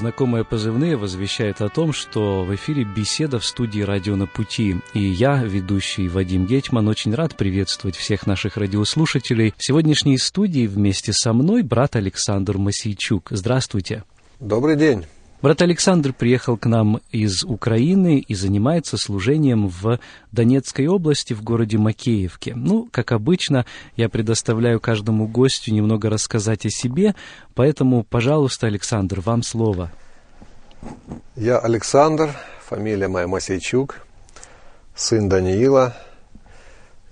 [0.00, 4.76] Знакомые позывные возвещают о том, что в эфире беседа в студии «Радио на пути».
[4.94, 9.52] И я, ведущий Вадим Гетман, очень рад приветствовать всех наших радиослушателей.
[9.58, 13.28] В сегодняшней студии вместе со мной брат Александр Масейчук.
[13.30, 14.04] Здравствуйте.
[14.40, 15.04] Добрый день.
[15.42, 19.98] Брат Александр приехал к нам из Украины и занимается служением в
[20.32, 22.52] Донецкой области, в городе Макеевке.
[22.54, 23.64] Ну, как обычно,
[23.96, 27.14] я предоставляю каждому гостю немного рассказать о себе,
[27.54, 29.90] поэтому, пожалуйста, Александр, вам слово.
[31.36, 32.36] Я Александр,
[32.68, 34.06] фамилия моя Масейчук,
[34.94, 35.96] сын Даниила.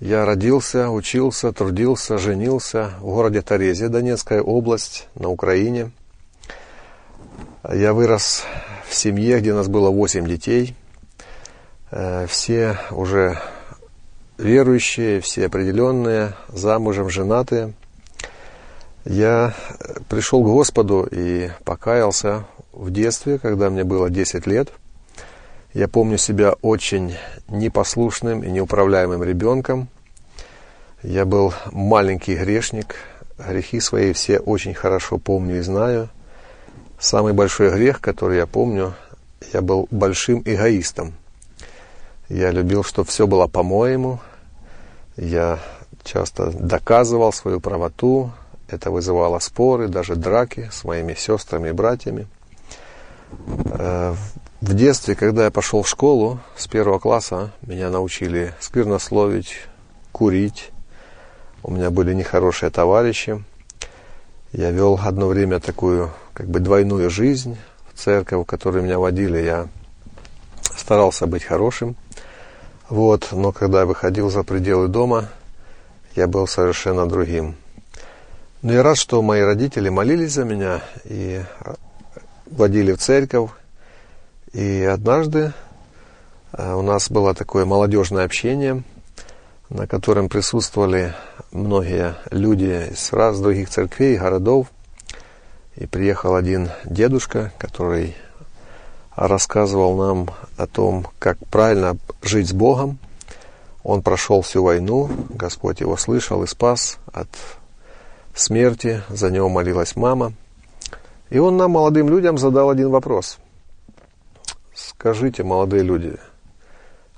[0.01, 5.93] Я родился, учился, трудился, женился в городе Торезе, Донецкая область, на Украине–
[7.75, 8.45] я вырос
[8.89, 10.75] в семье, где нас было восемь детей.
[11.91, 13.39] Э, все уже
[14.39, 17.75] верующие, все определенные, замужем, женатые.
[19.05, 19.55] Я
[20.09, 24.73] пришел к Господу и покаялся в детстве, когда мне было 10 лет.
[25.75, 27.17] Я помню себя очень
[27.49, 29.89] непослушным и неуправляемым ребенком.
[31.03, 32.97] Я был маленький грешник,
[33.39, 36.09] грехи свои все очень хорошо помню и знаю–
[36.99, 38.95] Самый большой грех, который я помню,
[39.53, 41.15] я был большим эгоистом.
[42.29, 44.19] Я любил, чтобы все было по-моему.
[45.17, 45.61] Я
[46.03, 48.33] часто доказывал свою правоту.
[48.69, 52.27] Это вызывало споры, даже драки с моими сестрами и братьями.
[53.79, 54.15] Э,
[54.61, 59.55] в детстве, когда я пошел в школу с первого класса, меня научили сквернословить,
[60.11, 60.71] курить.
[61.63, 63.43] У меня были нехорошие товарищи.
[64.53, 67.59] Я вел одно время такую как бы двойную жизнь
[67.93, 69.67] в церковь, в которую меня водили, я
[70.77, 71.97] старался быть хорошим.
[72.89, 75.31] Вот, но когда я выходил за пределы дома,
[76.15, 77.57] я был совершенно другим.
[78.63, 81.43] Но я рад, что мои родители молились за меня и
[82.47, 83.51] водили в церковь.
[84.53, 85.53] И однажды
[86.53, 88.85] э, у нас было такое молодежное общение,
[89.71, 91.15] на котором присутствовали
[91.51, 94.69] многие люди из раз других церквей, городов.
[95.79, 98.17] И приехал один дедушка, который
[99.15, 102.99] рассказывал нам о том, как правильно жить с Богом.
[103.85, 107.29] Он прошел всю войну, Господь его слышал и спас от
[108.35, 110.33] смерти, за него молилась мама.
[111.31, 113.39] И он нам, молодым людям, задал один вопрос.
[114.75, 116.17] Скажите, молодые люди,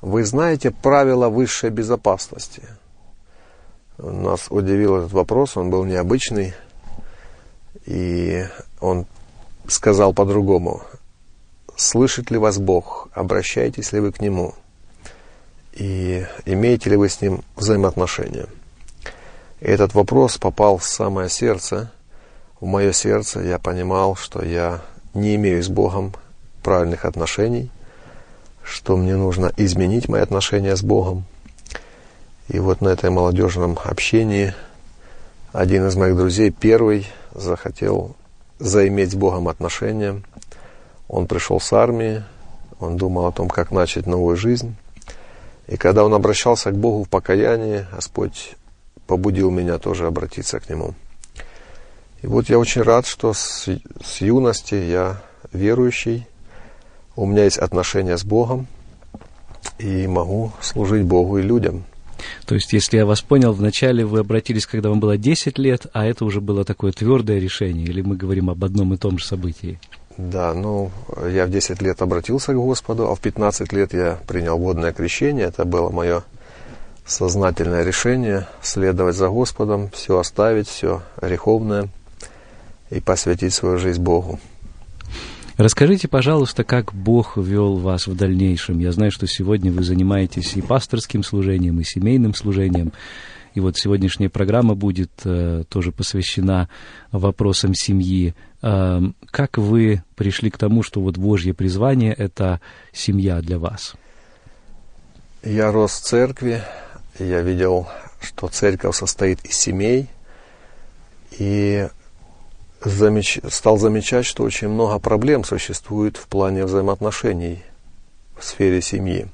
[0.03, 2.62] вы знаете правила высшей безопасности?
[3.97, 6.53] Нас удивил этот вопрос, он был необычный.
[7.87, 8.45] И
[8.81, 9.07] он
[9.67, 10.83] сказал по-другому,
[11.77, 14.55] слышит ли вас Бог, обращаетесь ли вы к Нему,
[15.73, 18.47] и имеете ли вы с Ним взаимоотношения.
[19.61, 21.91] И этот вопрос попал в самое сердце,
[22.61, 24.83] в мое сердце, я понимал, что я
[25.15, 26.12] не имею с Богом
[26.62, 27.71] правильных отношений,
[28.62, 31.25] что мне нужно изменить мои отношения с Богом.
[32.49, 34.55] И вот на этом молодежном общении
[35.53, 38.17] один из моих друзей, первый, захотел
[38.59, 40.23] заиметь с Богом отношения.
[41.09, 42.23] Он пришел с армии,
[42.79, 44.75] он думал о том, как начать новую жизнь.
[45.67, 48.57] И когда он обращался к Богу в покаянии, Господь
[49.07, 50.95] побудил меня тоже обратиться к Нему.
[52.23, 53.69] И вот я очень рад, что с,
[54.03, 55.23] с юности я
[55.53, 56.26] верующий,
[57.17, 58.67] у меня есть отношения с Богом,
[59.79, 61.85] и могу служить Богу и людям.
[62.46, 66.06] То есть, если я вас понял, вначале вы обратились, когда вам было 10 лет, а
[66.06, 69.78] это уже было такое твердое решение, или мы говорим об одном и том же событии?
[70.17, 70.90] Да, ну,
[71.26, 75.46] я в 10 лет обратился к Господу, а в 15 лет я принял водное крещение.
[75.46, 76.22] Это было мое
[77.06, 81.88] сознательное решение следовать за Господом, все оставить, все греховное
[82.90, 84.38] и посвятить свою жизнь Богу.
[85.61, 88.79] Расскажите, пожалуйста, как Бог вел вас в дальнейшем.
[88.79, 92.95] Я знаю, что сегодня вы занимаетесь и пасторским служением, и семейным служением.
[93.53, 96.71] И вот сегодняшняя программа будет э, тоже посвящена
[97.12, 98.35] вопросам семьи.
[98.62, 103.97] Э, как вы пришли к тому, что вот Божье призвание– это семья для вас?
[105.45, 106.62] Я рос в церкви,
[107.19, 107.87] я видел,
[108.23, 110.09] что церковь состоит из семей,
[111.39, 111.87] и
[112.85, 113.41] замеч...
[113.49, 117.62] стал замечать, что очень много проблем существует в плане взаимоотношений
[118.38, 119.29] в сфере семьи.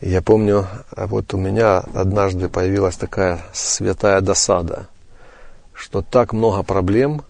[0.00, 4.86] Я помню, вот у меня однажды появилась такая святая досада,
[5.74, 7.22] что так много проблем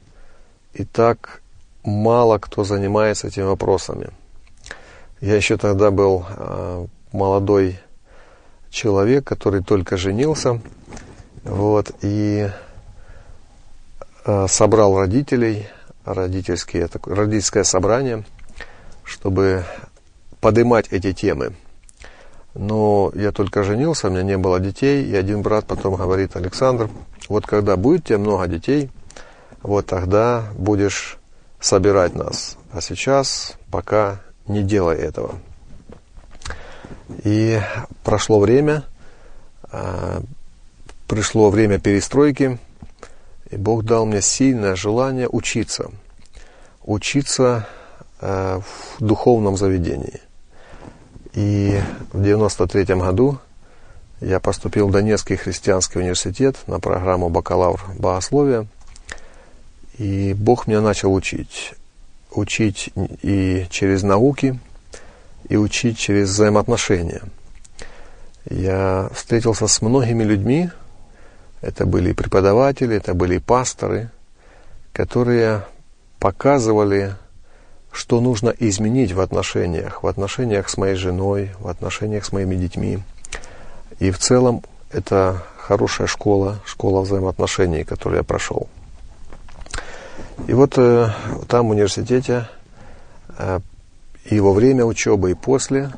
[0.72, 1.42] и так
[1.82, 4.10] мало кто занимается этими вопросами.
[5.20, 7.78] Я еще тогда был э, молодой
[8.70, 10.60] человек, который только женился,
[11.42, 12.48] вот, и
[14.48, 15.66] собрал родителей,
[16.04, 18.24] родительские, родительское собрание,
[19.04, 19.64] чтобы
[20.40, 21.54] поднимать эти темы.
[22.54, 26.90] Но я только женился, у меня не было детей, и один брат потом говорит, Александр,
[27.28, 28.90] вот когда будет тебе много детей,
[29.62, 31.18] вот тогда будешь
[31.60, 32.56] собирать нас.
[32.72, 35.34] А сейчас пока не делай этого.
[37.24, 37.60] И
[38.02, 38.84] прошло время,
[39.70, 40.22] а,
[41.06, 42.58] пришло время перестройки,
[43.50, 45.90] и Бог дал мне сильное желание учиться.
[46.84, 47.66] Учиться
[48.20, 50.20] а, в духовном заведении.
[51.34, 51.80] И
[52.12, 53.38] в 93 году
[54.20, 58.66] я поступил в Донецкий христианский университет на программу бакалавр богословия.
[59.98, 61.74] И Бог меня начал учить.
[62.32, 62.90] Учить
[63.22, 64.58] и через науки,
[65.48, 67.22] и учить через взаимоотношения.
[68.48, 70.70] Я встретился с многими людьми,
[71.60, 74.10] это были преподаватели, это были пасторы,
[74.92, 75.64] которые
[76.18, 77.14] показывали
[77.92, 82.98] что нужно изменить в отношениях, в отношениях с моей женой, в отношениях с моими детьми.
[83.98, 84.62] И в целом
[84.92, 88.68] это хорошая школа, школа взаимоотношений, которую я прошел.
[90.46, 91.10] И вот э,
[91.48, 92.48] там в университете
[93.38, 93.60] э,
[94.24, 95.90] и во время учебы, и после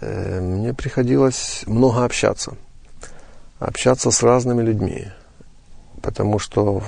[0.00, 2.56] э, мне приходилось много общаться.
[3.58, 5.06] Общаться с разными людьми.
[6.02, 6.82] Потому что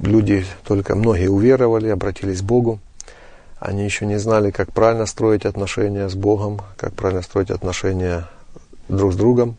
[0.00, 2.80] люди только многие уверовали, обратились к Богу.
[3.60, 8.28] Они еще не знали, как правильно строить отношения с Богом, как правильно строить отношения
[8.88, 9.56] друг с другом.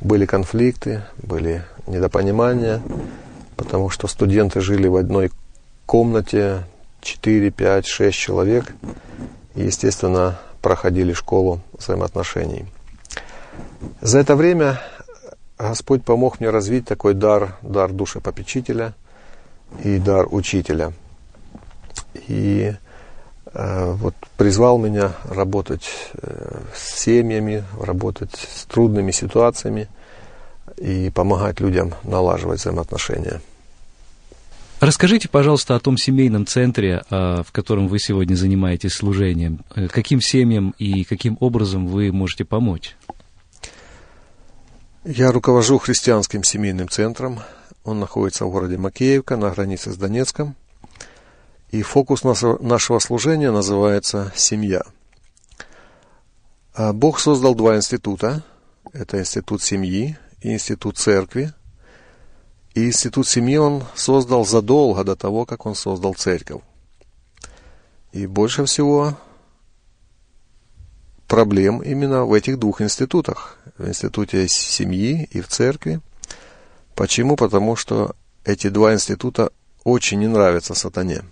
[0.00, 2.82] Были конфликты, были недопонимания,
[3.56, 5.30] потому что студенты жили в одной
[5.86, 6.64] комнате,
[7.02, 8.72] 4, 5, 6 человек,
[9.54, 12.64] и, естественно, проходили школу взаимоотношений.
[14.00, 14.80] За это время
[15.68, 18.94] Господь помог мне развить такой дар, дар душепопечителя
[19.84, 20.92] и дар учителя.
[22.28, 22.74] И
[23.54, 29.88] Э, вот призвал меня работать э, с семьями, работать с трудными ситуациями
[30.78, 33.42] и помогать людям налаживать взаимоотношения.
[34.80, 39.60] Расскажите, пожалуйста, о том семейном центре, э, в котором вы сегодня занимаетесь служением.
[39.90, 42.96] Каким семьям и каким образом вы можете помочь?
[45.04, 47.40] Я руковожу христианским семейным центром.
[47.82, 50.54] Он находится в городе Макеевка на границе с Донецком.
[51.72, 54.84] И фокус нашего служения называется «Семья».
[56.74, 58.44] А Бог создал два института.
[58.92, 61.52] Это институт семьи и институт церкви.
[62.74, 66.62] И институт семьи он создал задолго до того, как он создал церковь.
[68.12, 69.18] И больше всего
[71.32, 73.56] проблем именно в этих двух институтах.
[73.78, 76.02] В институте семьи и в церкви.
[76.94, 77.36] Почему?
[77.36, 79.50] Потому что эти два института
[79.82, 81.22] очень не нравятся сатане.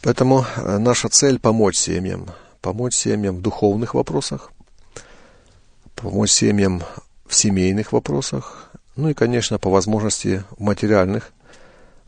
[0.00, 2.30] Поэтому э, наша цель помочь семьям,
[2.62, 4.50] помочь семьям в духовных вопросах,
[5.94, 6.82] помочь семьям
[7.26, 11.32] в семейных вопросах, ну и, конечно, по возможности в материальных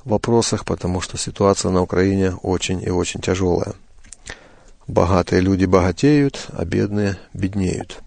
[0.05, 3.75] вопросах, потому что ситуация на Украине очень и очень тяжелая.
[4.87, 8.01] Богатые люди богатеют, а бедные беднеют.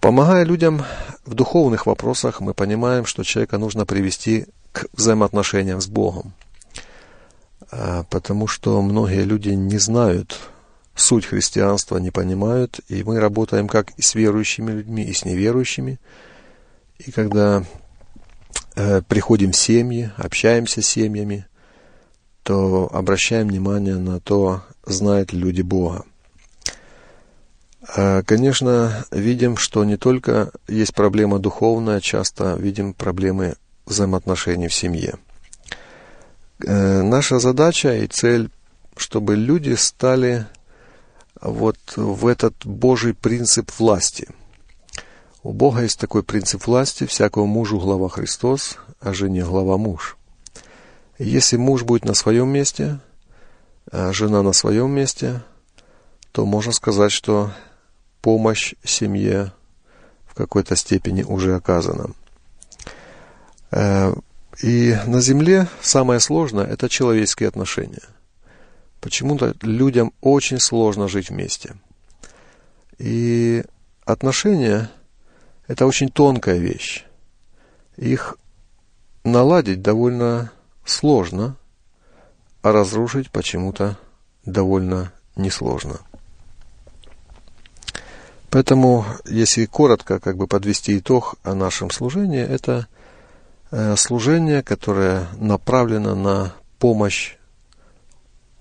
[0.00, 0.84] Помогая людям
[1.24, 6.32] в духовных вопросах, мы понимаем, что человека нужно привести к взаимоотношениям с Богом–
[7.70, 10.38] а, потому что многие люди не знают
[10.94, 15.98] суть христианства, не понимают, и мы работаем как и с верующими людьми, и с неверующими.
[16.98, 17.64] И когда
[18.76, 21.46] э, приходим в семьи, общаемся с семьями,
[22.46, 26.04] то обращаем внимание на то, знают ли люди Бога.
[27.96, 35.16] А, конечно, видим, что не только есть проблема духовная, часто видим проблемы взаимоотношений в семье–
[36.64, 38.50] Э, наша задача и цель,
[38.96, 40.46] чтобы люди стали
[41.40, 44.28] вот в этот Божий принцип власти.
[45.42, 50.16] У Бога есть такой принцип власти, всякого мужу глава Христос, а жене глава муж.
[51.18, 53.00] Если муж будет на своем месте,
[53.90, 55.42] а жена на своем месте,
[56.32, 57.52] то можно сказать, что
[58.20, 59.52] помощь семье
[60.26, 62.10] в какой-то степени уже оказана.
[63.70, 64.14] Э,
[64.62, 68.02] и на Земле самое сложное– это человеческие отношения.
[69.00, 71.76] Почему-то людям очень сложно жить вместе.
[72.98, 73.64] И
[74.04, 74.90] отношения–
[75.68, 77.04] это очень тонкая вещь.
[77.96, 78.36] Их
[79.24, 80.52] наладить довольно
[80.86, 81.56] сложно,
[82.62, 83.98] а разрушить почему-то
[84.44, 86.00] довольно несложно.
[88.50, 92.86] Поэтому, если коротко как бы подвести итог о нашем служении, это
[93.70, 97.34] э, служение, которое направлено на помощь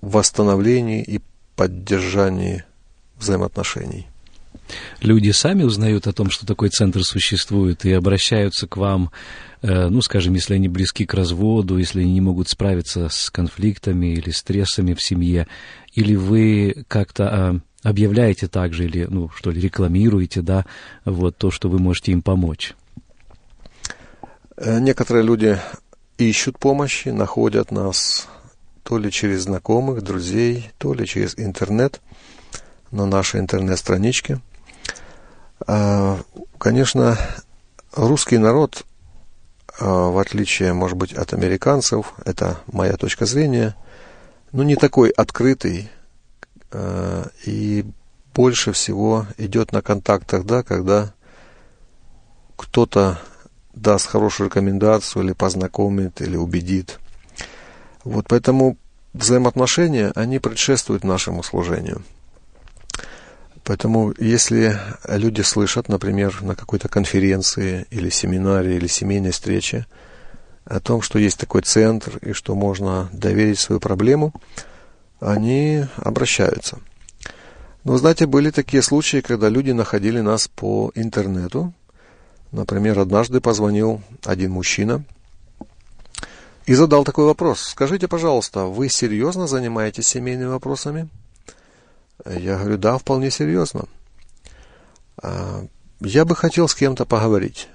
[0.01, 1.21] в восстановлении и
[1.55, 2.65] поддержании
[3.15, 4.07] взаимоотношений.
[5.01, 9.11] Люди сами узнают о том, что такой центр существует, и обращаются к вам,
[9.61, 14.13] э, ну, скажем, если они близки к разводу, если они не могут справиться с конфликтами
[14.13, 15.47] или стрессами в семье,
[15.93, 20.65] или вы как-то а, объявляете также, или, ну, что ли, рекламируете, да,
[21.05, 22.73] вот то, что вы можете им помочь?
[24.57, 25.59] Э, некоторые люди
[26.17, 28.27] ищут помощи, находят нас
[28.83, 32.01] то ли через знакомых, друзей, то ли через интернет
[32.91, 34.39] на нашей интернет-страничке.
[35.59, 36.19] А,
[36.57, 37.17] конечно,
[37.93, 38.85] русский народ,
[39.79, 43.75] а, в отличие, может быть, от американцев, это моя точка зрения,
[44.51, 45.89] ну, не такой открытый
[46.71, 47.85] а, и
[48.33, 51.13] больше всего идет на контакт тогда, когда
[52.57, 53.19] кто-то
[53.73, 56.99] даст хорошую рекомендацию или познакомит, или убедит.
[58.03, 58.77] Вот поэтому
[59.13, 62.03] взаимоотношения, они предшествуют нашему служению–
[63.65, 69.87] Поэтому если люди слышат, например, на какой-то конференции или семинаре или семейной встрече
[70.65, 74.33] о том, что есть такой центр и что можно доверить свою проблему,
[75.19, 76.77] они обращаются.
[77.83, 81.73] Но, знаете, были такие случаи, когда люди находили нас по интернету.
[82.51, 85.03] Например, однажды позвонил один мужчина
[86.67, 87.61] и задал такой вопрос.
[87.61, 91.09] Скажите, пожалуйста, вы серьезно занимаетесь семейными вопросами?
[92.23, 93.85] Я говорю, да, вполне серьезно.
[95.17, 95.65] А,
[95.99, 97.67] я бы хотел с кем-то поговорить.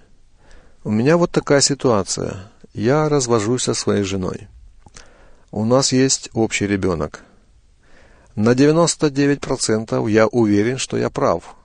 [0.85, 2.51] У меня вот такая ситуация.
[2.73, 4.49] Я развожусь со своей женой.
[5.51, 7.23] У нас есть общий ребенок.
[8.35, 11.57] На 99% я уверен, что я прав.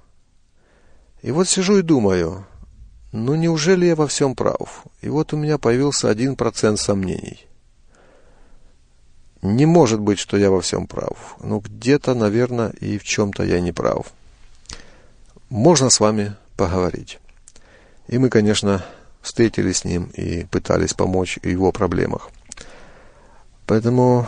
[1.22, 2.46] И вот сижу и думаю,
[3.12, 4.84] ну неужели я во всем прав?
[5.01, 7.48] И вот у меня появился один процент сомнений.
[9.46, 11.36] Не может быть, что я во всем прав.
[11.40, 14.08] Ну, где-то, наверное, и в чем-то я не прав.
[15.50, 17.20] Можно с вами поговорить.
[18.08, 18.84] И мы, конечно,
[19.22, 22.32] встретились с ним и пытались помочь в его проблемах.
[23.68, 24.28] Поэтому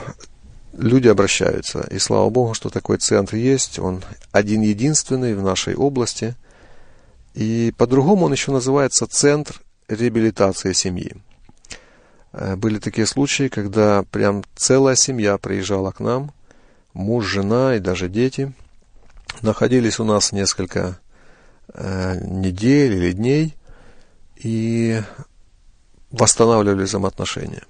[0.74, 1.88] люди обращаются.
[1.90, 3.80] И слава Богу, что такой центр есть.
[3.80, 6.36] Он один-единственный в нашей области.
[7.34, 11.16] И по-другому он еще называется Центр реабилитации семьи.
[12.34, 16.32] Э, были такие случаи, когда прям целая семья приезжала к нам,
[16.94, 18.54] муж, жена и даже дети.
[19.42, 21.00] Находились у нас несколько
[21.74, 23.56] э, недель или дней
[24.36, 25.02] и
[26.12, 27.64] восстанавливали взаимоотношения.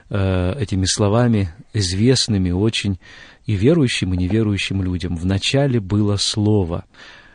[0.08, 2.98] э, этими словами, известными очень
[3.44, 5.16] и верующим, и неверующим людям.
[5.16, 6.84] «В начале было Слово,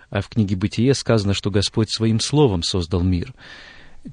[0.09, 3.33] а в книге «Бытие» сказано, что Господь своим словом создал мир.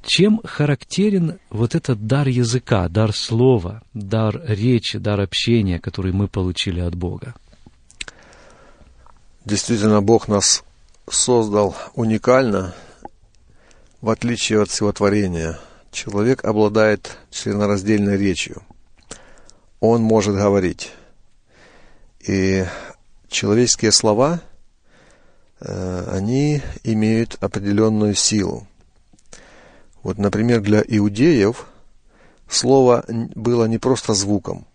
[0.03, 6.81] Чем характерен вот этот дар языка, дар слова, дар речи, дар общения, который мы получили
[6.81, 7.35] от Бога?
[9.45, 10.65] Действительно, Бог нас
[11.11, 12.75] создал уникально,
[14.01, 15.59] в отличие от всего творения.
[15.91, 18.63] Человек обладает членораздельной речью.
[19.81, 20.93] Он может говорить.
[22.27, 22.65] И
[23.29, 24.41] человеческие слова–
[25.65, 28.67] они имеют определенную силу.
[30.03, 31.67] Вот, например, для иудеев
[32.49, 34.67] слово было не просто звуком.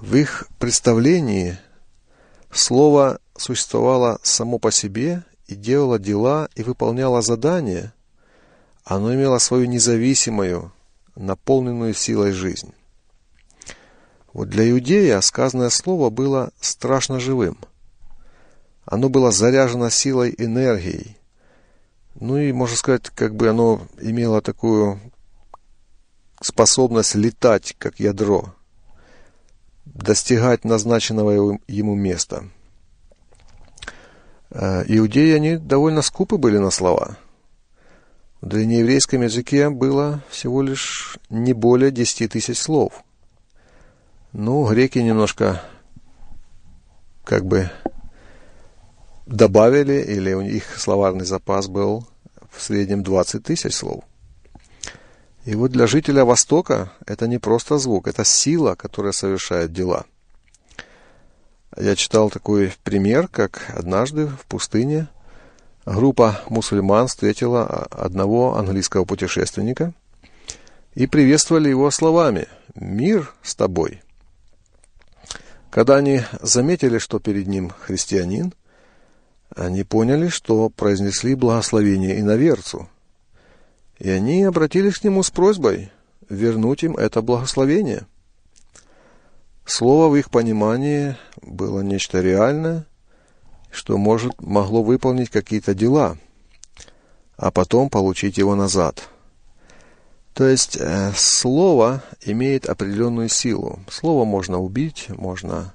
[0.00, 1.58] В их представлении
[2.50, 7.92] Слово существовало само по себе и делало дела и выполняло задания.
[8.84, 10.72] Оно имело свою независимую,
[11.14, 12.72] наполненную силой жизнь.
[14.32, 17.58] Вот для иудея сказанное слово было страшно живым.
[18.90, 21.16] Оно было заряжено силой, энергией.
[22.14, 24.98] Ну и, можно сказать, как бы оно имело такую
[26.40, 28.54] способность летать, как ядро,
[29.84, 32.44] достигать назначенного ему места.
[34.50, 37.18] Э, иудеи, они довольно скупы были на слова.
[38.40, 43.04] В древнееврейском языке было всего лишь не более 10 тысяч слов–
[44.32, 45.62] ну, греки немножко
[47.24, 47.70] как бы
[49.28, 52.06] добавили, или у них словарный запас был
[52.50, 54.02] в среднем 20 тысяч слов.
[55.44, 60.04] И вот для жителя Востока это не просто звук, это сила, которая совершает дела.
[61.76, 65.08] Я читал такой пример, как однажды в пустыне
[65.84, 69.92] группа мусульман встретила одного английского путешественника
[70.94, 74.02] и приветствовали его словами «Мир с тобой».
[75.70, 78.54] Когда они заметили, что перед ним христианин,
[79.58, 82.88] они поняли, что произнесли благословение иноверцу.
[83.98, 85.90] И они обратились к нему с просьбой
[86.28, 88.06] вернуть им это благословение.
[89.64, 92.86] Слово в их понимании было нечто реальное,
[93.70, 96.16] что может, могло выполнить какие-то дела,
[97.36, 99.08] а потом получить его назад–
[100.38, 103.80] то есть э, слово имеет определенную силу.
[103.90, 105.74] Слово можно убить, можно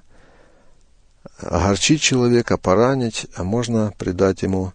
[1.38, 4.72] огорчить человека, поранить, а можно придать ему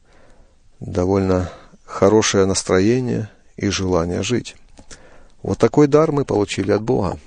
[0.79, 1.49] довольно
[1.85, 4.55] хорошее настроение и желание жить.
[5.41, 7.19] Вот такой дар мы получили от Бога.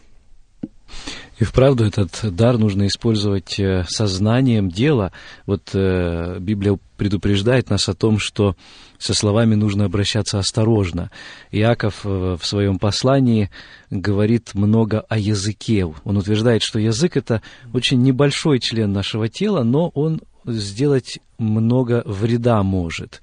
[1.38, 5.12] И вправду этот дар нужно использовать э, сознанием дела.
[5.47, 8.55] Вот э, Библия предупреждает нас о том, что
[8.99, 11.11] со словами нужно обращаться осторожно.
[11.51, 13.51] Иаков э, в своем послании
[13.90, 15.87] говорит много о языке.
[16.05, 17.42] Он утверждает, что язык это
[17.73, 23.23] очень небольшой член нашего тела, но он сделать много вреда может.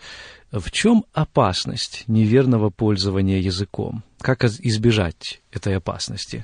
[0.52, 4.04] В чем опасность неверного пользования языком?
[4.20, 6.44] Как избежать этой опасности?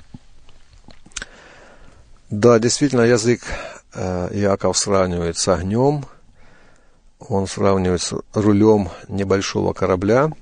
[2.30, 3.42] Да, действительно, язык
[3.94, 6.06] э, Иаков сравнивает с огнем,
[7.20, 10.32] он сравнивает с рулем небольшого корабля.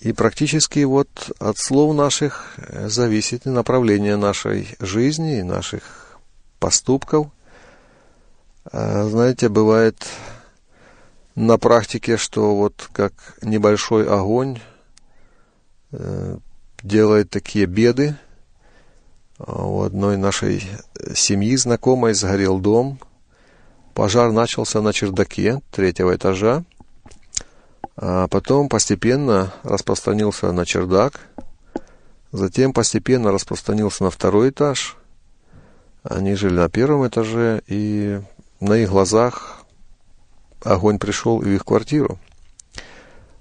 [0.00, 6.18] И практически вот от слов наших э, зависит и направление нашей жизни, и наших
[6.58, 7.28] поступков.
[8.70, 10.06] Э, знаете, бывает
[11.36, 14.60] на практике, что вот как небольшой огонь
[16.82, 18.14] делает такие беды–
[19.46, 20.68] у одной нашей
[21.14, 22.98] семьи знакомой сгорел дом.
[23.94, 26.64] Пожар начался на чердаке третьего этажа,
[27.96, 31.20] а потом постепенно распространился на чердак,
[32.32, 34.96] затем постепенно распространился на второй этаж.
[36.02, 38.20] Они жили на первом этаже, и
[38.60, 39.64] на их глазах
[40.62, 42.18] огонь пришел и в их квартиру.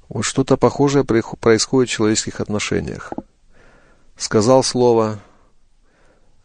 [0.07, 3.13] Вот что-то похожее происходит в человеческих отношениях.
[4.17, 5.19] Сказал слово,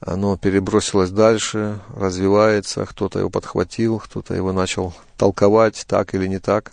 [0.07, 6.73] оно перебросилось дальше, развивается, кто-то его подхватил, кто-то его начал толковать так или не так.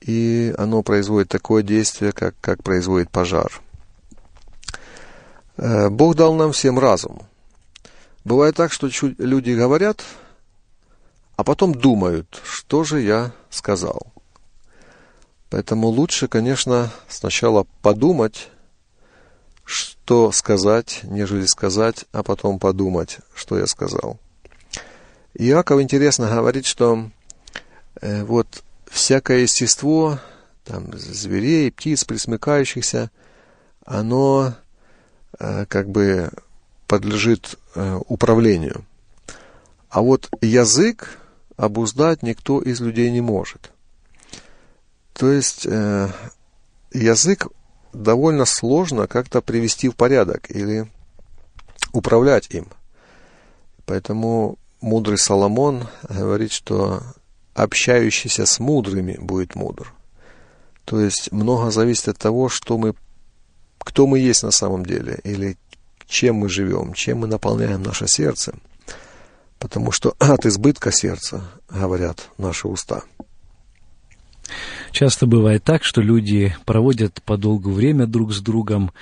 [0.00, 3.60] И оно производит такое действие, как, как производит пожар.
[5.56, 7.22] Э, Бог дал нам всем разум.
[8.24, 10.04] Бывает так, что люди говорят,
[11.36, 14.12] а потом думают, что же я сказал.
[15.50, 18.50] Поэтому лучше, конечно, сначала подумать,
[19.64, 24.18] что сказать, нежели сказать, а потом подумать, что я сказал.
[25.34, 27.10] Иаков интересно говорит, что
[28.00, 30.18] э, вот всякое естество,
[30.64, 33.10] там, зверей, птиц, присмыкающихся,
[33.84, 34.54] оно
[35.38, 36.30] э, как бы
[36.86, 38.84] подлежит э, управлению.
[39.88, 41.18] А вот язык
[41.56, 43.70] обуздать никто из людей не может.
[45.12, 46.08] То есть э,
[46.92, 47.48] язык
[47.94, 50.90] довольно сложно как-то привести в порядок или
[51.92, 52.68] управлять им.
[53.86, 57.02] Поэтому мудрый Соломон говорит, что
[57.54, 59.92] общающийся с мудрыми будет мудр.
[60.84, 62.94] То есть много зависит от того, что мы,
[63.78, 65.56] кто мы есть на самом деле, или
[66.06, 68.54] чем мы живем, чем мы наполняем наше сердце.
[69.58, 73.02] Потому что от избытка сердца говорят наши уста.
[74.90, 78.92] Часто бывает так, что люди проводят подолгу время друг с другом,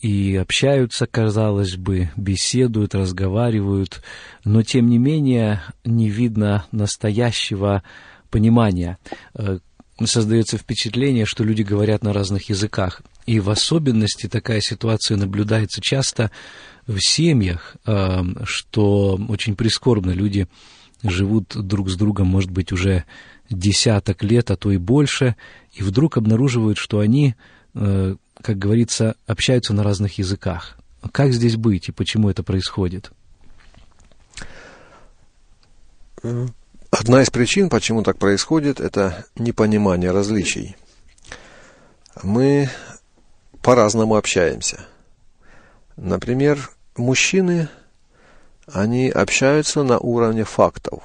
[0.00, 4.02] и общаются, казалось бы, беседуют, разговаривают,
[4.44, 7.82] но тем не менее не видно настоящего
[8.30, 8.98] понимания.
[9.34, 9.58] Э,
[10.04, 13.02] создается впечатление, что люди говорят на разных языках.
[13.26, 16.30] И в особенности такая ситуация наблюдается часто
[16.86, 20.46] в семьях, э, что очень прискорбно люди
[21.02, 23.04] живут друг с другом, может быть, уже
[23.50, 25.36] десяток лет, а то и больше,
[25.72, 27.34] и вдруг обнаруживают, что они,
[27.74, 30.78] э, как говорится, общаются на разных языках.
[31.12, 33.12] Как здесь быть и почему это происходит?
[36.90, 40.76] Одна из причин, почему так происходит, это непонимание различий.
[42.22, 42.68] Мы
[43.62, 44.80] по-разному общаемся.
[45.96, 47.68] Например, мужчины,
[48.72, 51.02] они общаются на уровне фактов.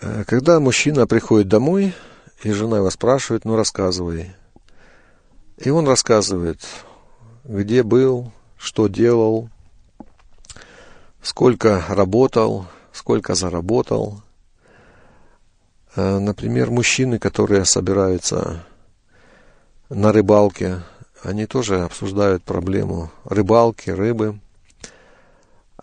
[0.00, 1.94] Э, когда мужчина приходит домой,
[2.42, 4.34] и жена его спрашивает, ну рассказывай.
[5.56, 6.60] И он рассказывает,
[7.44, 9.48] где был, что делал,
[11.22, 14.22] сколько работал, сколько заработал.
[15.94, 18.64] Э, например, мужчины, которые собираются
[19.88, 20.82] на рыбалке,
[21.22, 24.38] они тоже обсуждают проблему рыбалки, рыбы.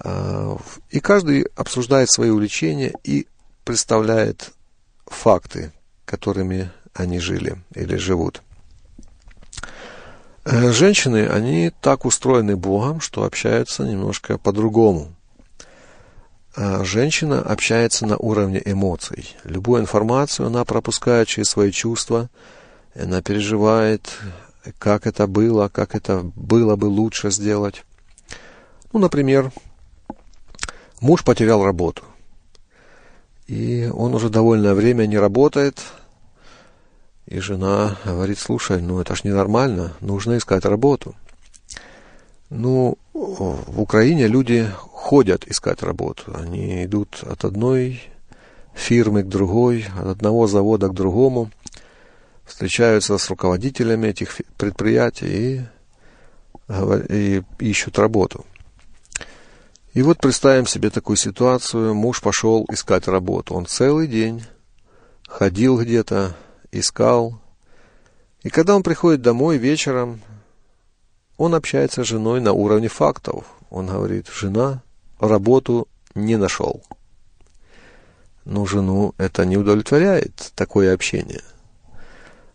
[0.04, 0.56] Э,
[0.92, 3.28] и каждый обсуждает свои увлечения и
[3.64, 4.52] представляет
[5.06, 5.72] факты,
[6.06, 8.42] которыми они жили или живут.
[10.46, 15.14] Э, женщины, они так устроены Богом, что общаются немножко по-другому.
[16.56, 19.36] А женщина общается на уровне эмоций.
[19.44, 22.30] Любую информацию она пропускает через свои чувства,
[22.94, 24.12] она переживает,
[24.78, 27.84] как это было, как это было бы лучше сделать.
[28.92, 29.52] Ну, например,
[31.02, 32.04] муж потерял работу.
[33.48, 35.80] И он уже довольное время не работает.
[37.26, 41.16] И жена говорит, слушай, ну это ж ненормально, нужно искать работу.
[42.50, 46.36] Ну, в Украине люди ходят искать работу.
[46.36, 48.04] Они идут от одной
[48.74, 51.52] фирмы к другой, от одного завода к другому,
[52.46, 55.62] встречаются с руководителями этих предприятий
[56.70, 58.46] и, и ищут работу.
[59.94, 61.94] И вот представим себе такую ситуацию.
[61.94, 63.54] Муж пошел искать работу.
[63.54, 64.44] Он целый день
[65.28, 66.36] ходил где-то,
[66.72, 67.40] искал.
[68.42, 70.22] И когда он приходит домой вечером,
[71.38, 73.46] он общается с женой на уровне фактов.
[73.70, 74.82] Он говорит, жена,
[75.20, 76.84] работу не нашел.
[78.46, 81.44] Но жену это не удовлетворяет, такое общение.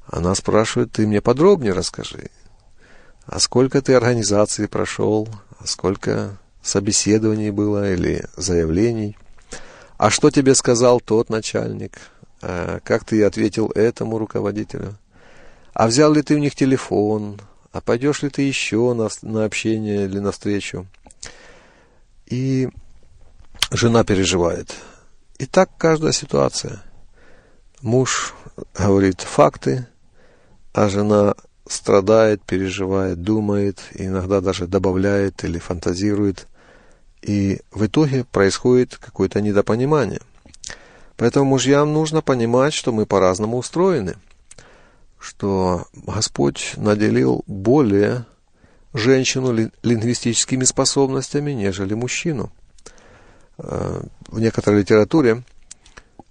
[0.06, 2.30] Она спрашивает, ты мне подробнее расскажи.
[3.26, 5.28] А сколько ты организаций прошел,
[5.60, 6.38] а сколько
[6.68, 9.16] собеседований было или заявлений.
[9.96, 11.98] А что тебе сказал тот начальник?
[12.40, 14.96] А как ты ответил этому руководителю?
[15.72, 17.40] А взял ли ты у них телефон?
[17.72, 20.86] А пойдешь ли ты еще на, на общение или на встречу?
[22.26, 22.68] И
[23.70, 24.74] жена переживает.
[25.38, 26.82] И так каждая ситуация.
[27.80, 28.34] Муж
[28.76, 29.86] говорит факты,
[30.72, 31.34] а жена
[31.66, 36.46] страдает, переживает, думает, иногда даже добавляет или фантазирует.
[37.28, 40.22] И в итоге происходит какое-то недопонимание.
[41.18, 44.16] Поэтому мужьям нужно понимать, что мы по-разному устроены,
[45.18, 48.24] что Господь наделил более
[48.94, 52.50] женщину лингвистическими способностями, нежели мужчину.
[53.58, 55.42] Э, в некоторой литературе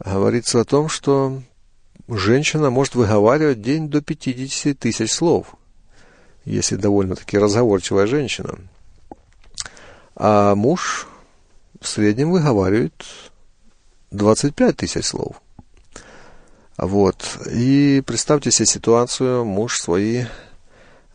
[0.03, 1.43] говорится о том, что
[2.07, 5.53] женщина может выговаривать день до 50 тысяч слов,
[6.43, 8.57] если довольно-таки разговорчивая женщина.
[10.19, 11.08] А муж
[11.80, 13.06] в среднем выговаривает
[14.10, 15.41] 25 тысяч слов.
[16.77, 17.38] Вот.
[17.51, 20.25] И представьте себе ситуацию, муж свои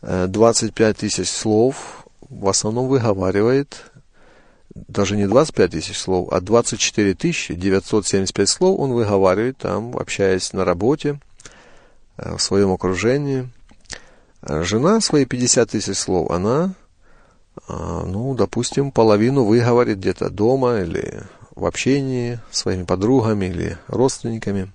[0.03, 3.91] 25 э, тысяч слов в основном выговаривает,
[4.75, 10.65] даже не 25 тысяч слов, а 24 тысячи 975 слов он выговаривает там, общаясь на
[10.65, 11.21] работе,
[12.19, 13.51] э, в своем окружении.
[14.45, 16.75] Жена свои 50 тысяч слов, она
[17.69, 21.23] ну, допустим, половину выговорит где-то дома или
[21.55, 24.73] в общении с своими подругами или родственниками.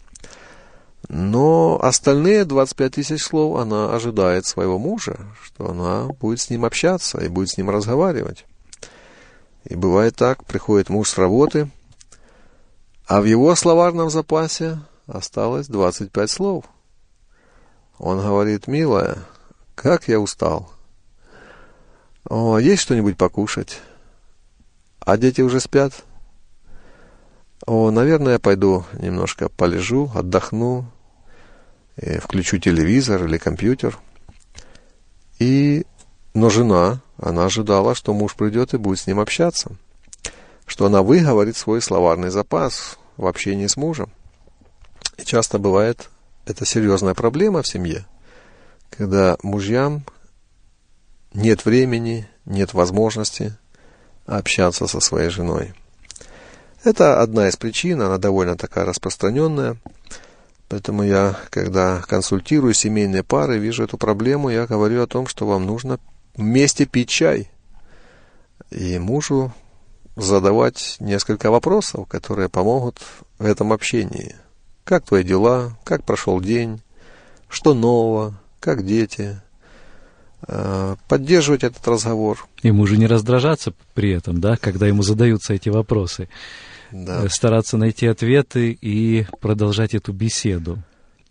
[1.09, 7.19] Но остальные 25 тысяч слов она ожидает своего мужа, что она будет с ним общаться
[7.19, 8.45] и будет с ним разговаривать.
[9.63, 11.69] И бывает так, приходит муж с работы,
[13.07, 16.65] а в его словарном запасе осталось 25 слов.
[17.97, 19.17] Он говорит, милая,
[19.75, 20.71] как я устал.
[22.29, 23.79] О, есть что-нибудь покушать?
[24.99, 25.93] А дети уже спят?
[27.65, 30.85] О, наверное, я пойду немножко полежу, отдохну,
[31.95, 33.97] включу телевизор или компьютер.
[35.39, 35.85] И
[36.33, 39.71] Но жена, она ожидала, что муж придет и будет с ним общаться,
[40.67, 44.11] что она выговорит свой словарный запас в общении с мужем.
[45.17, 46.09] И часто бывает
[46.45, 48.05] это серьезная проблема в семье,
[48.91, 50.03] когда мужьям
[51.37, 53.55] нет времени, нет возможности
[54.25, 55.73] общаться со своей женой.
[56.83, 59.77] Это одна из причин, она довольно такая распространенная.
[60.67, 65.67] Поэтому я, когда консультирую семейные пары, вижу эту проблему, я говорю о том, что вам
[65.67, 65.99] нужно
[66.35, 67.51] вместе пить чай.
[68.71, 69.53] И мужу
[70.15, 72.99] задавать несколько вопросов, которые помогут
[73.37, 74.35] в этом общении.
[74.83, 75.77] Как твои дела?
[75.83, 76.81] Как прошел день?
[77.47, 78.33] Что нового?
[78.59, 79.39] Как дети?
[80.45, 82.47] Э, поддерживать этот разговор.
[82.61, 86.29] Ему же не раздражаться при этом, да, когда ему задаются эти вопросы.
[86.91, 87.25] Да.
[87.25, 90.77] Э, стараться найти ответы и продолжать эту беседу.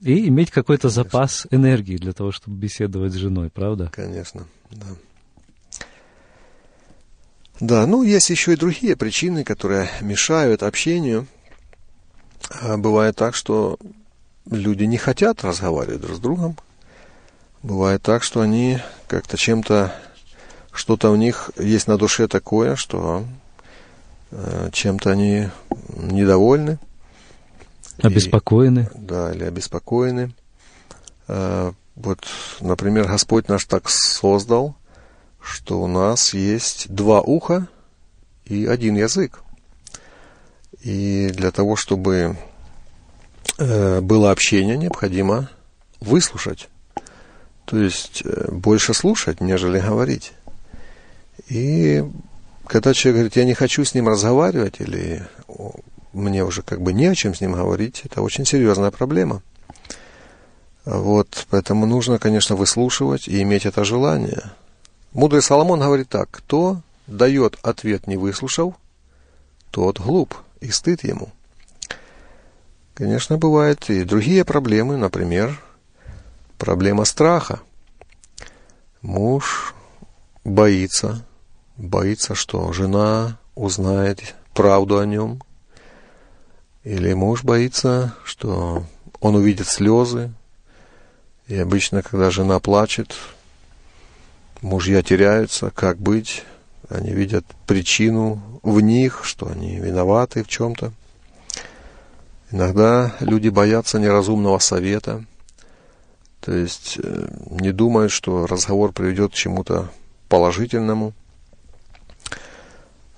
[0.01, 3.90] И иметь какой-то запас энергии для того, чтобы беседовать с женой, правда?
[3.95, 4.87] Конечно, да.
[7.61, 11.27] Да, ну есть еще и другие причины, которые мешают общению.
[12.61, 13.79] А бывает так, что
[14.51, 16.57] люди не хотят разговаривать друг с другом.
[17.67, 19.93] Бывает так, что они как-то чем-то,
[20.71, 23.25] что-то у них есть на душе такое, что
[24.31, 25.49] э, чем-то они
[25.89, 26.79] недовольны.
[28.01, 28.89] Обеспокоены.
[28.95, 30.33] И, да, или обеспокоены.
[31.27, 32.21] Э, вот,
[32.61, 34.77] например, Господь наш так создал,
[35.41, 37.67] что у нас есть два уха
[38.45, 39.41] и один язык.
[40.83, 42.37] И для того, чтобы
[43.59, 45.51] э, было общение, необходимо
[45.99, 46.69] выслушать.
[47.67, 50.33] То есть э, больше слушать, нежели говорить.
[51.49, 52.03] И
[52.67, 55.23] когда человек говорит, я не хочу с ним разговаривать, или
[56.15, 59.43] мне уже как бы не о чем с ним говорить, это очень серьезная проблема.
[60.87, 64.43] Вот, поэтому нужно, конечно, выслушивать и иметь это желание–
[65.17, 68.75] Мудрый Соломон говорит так, кто дает ответ не выслушав,
[69.71, 71.31] тот глуп, и стыд ему.
[72.93, 75.59] Конечно, бывают и другие проблемы, например,
[76.59, 77.61] проблема страха.
[79.03, 79.75] Муж
[80.45, 81.25] боится,
[81.77, 85.42] боится, что жена узнает правду о нем,
[86.85, 88.85] или муж боится, что
[89.21, 90.33] он увидит слезы,
[91.49, 93.14] и обычно, когда жена плачет,
[94.62, 96.45] мужья теряются, как быть.
[96.88, 100.92] Они видят причину в них, что они виноваты в чем-то.
[102.53, 105.25] Иногда люди боятся неразумного совета,
[106.40, 109.88] то есть э, не думают, что разговор приведет к чему-то
[110.29, 111.12] положительному.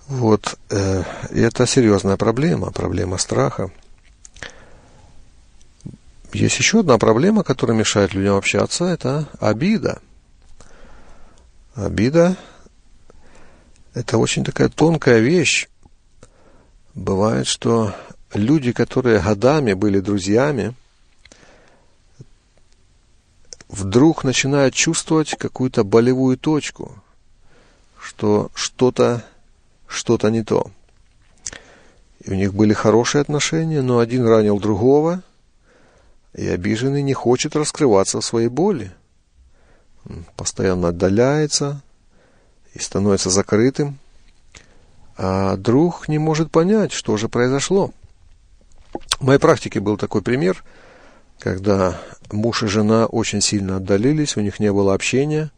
[0.07, 3.71] Вот, э, и это серьезная проблема, проблема страха.
[6.33, 10.01] Есть еще одна проблема, которая мешает людям общаться, это обида–
[11.79, 12.37] Обида–
[13.95, 15.69] это очень такая тонкая вещь.
[16.97, 17.95] Бывает, что
[18.35, 20.75] люди, которые годами были друзьями,
[23.69, 26.95] вдруг начинают чувствовать какую-то болевую точку,
[28.01, 29.25] что что-то
[29.87, 30.71] что-то не то.
[32.21, 35.23] И у них были хорошие отношения, но один ранил другого,
[36.35, 38.93] и обиженный не хочет раскрываться в своей боли
[40.37, 41.83] постоянно отдаляется
[42.75, 43.99] и становится закрытым,
[45.17, 47.91] а друг не может понять, что же произошло.
[49.19, 50.65] В моей практике был такой пример,
[51.39, 52.01] когда
[52.33, 55.51] муж и жена очень сильно отдалились, у них не было общения,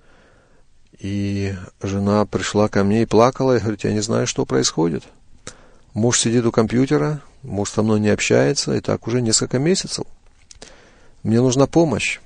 [0.98, 5.04] и жена пришла ко мне и плакала, и говорит, я не знаю, что происходит.
[5.94, 10.04] Муж сидит у компьютера, муж со мной не общается, и так уже несколько месяцев.
[11.22, 12.20] Мне нужна помощь.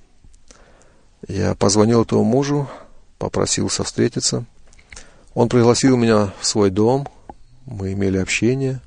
[1.28, 2.68] Я позвонил этому мужу,
[3.18, 4.44] попросился встретиться.
[5.34, 7.08] Он пригласил меня в свой дом,
[7.64, 8.80] мы имели общение.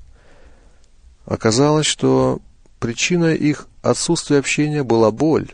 [1.26, 2.40] Оказалось, что
[2.80, 5.52] причиной их отсутствия общения была боль.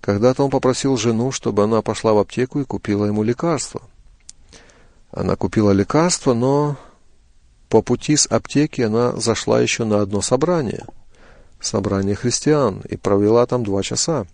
[0.00, 3.82] Когда-то он попросил жену, чтобы она пошла в аптеку и купила ему лекарство.
[5.10, 6.76] Она купила лекарство, но
[7.68, 10.86] по пути с аптеки она зашла еще на одно собрание,
[11.60, 14.26] собрание христиан, и провела там два часа.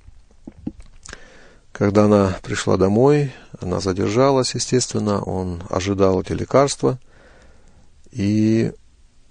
[1.72, 7.00] Когда она пришла домой, она задержалась, естественно, он ожидал эти лекарства,
[8.12, 8.72] и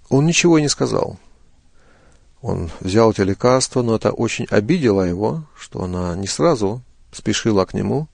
[0.10, 1.18] он ничего не сказал.
[2.44, 7.74] Он взял эти лекарства, но это очень обидело его, что она не сразу спешила к
[7.74, 8.08] нему,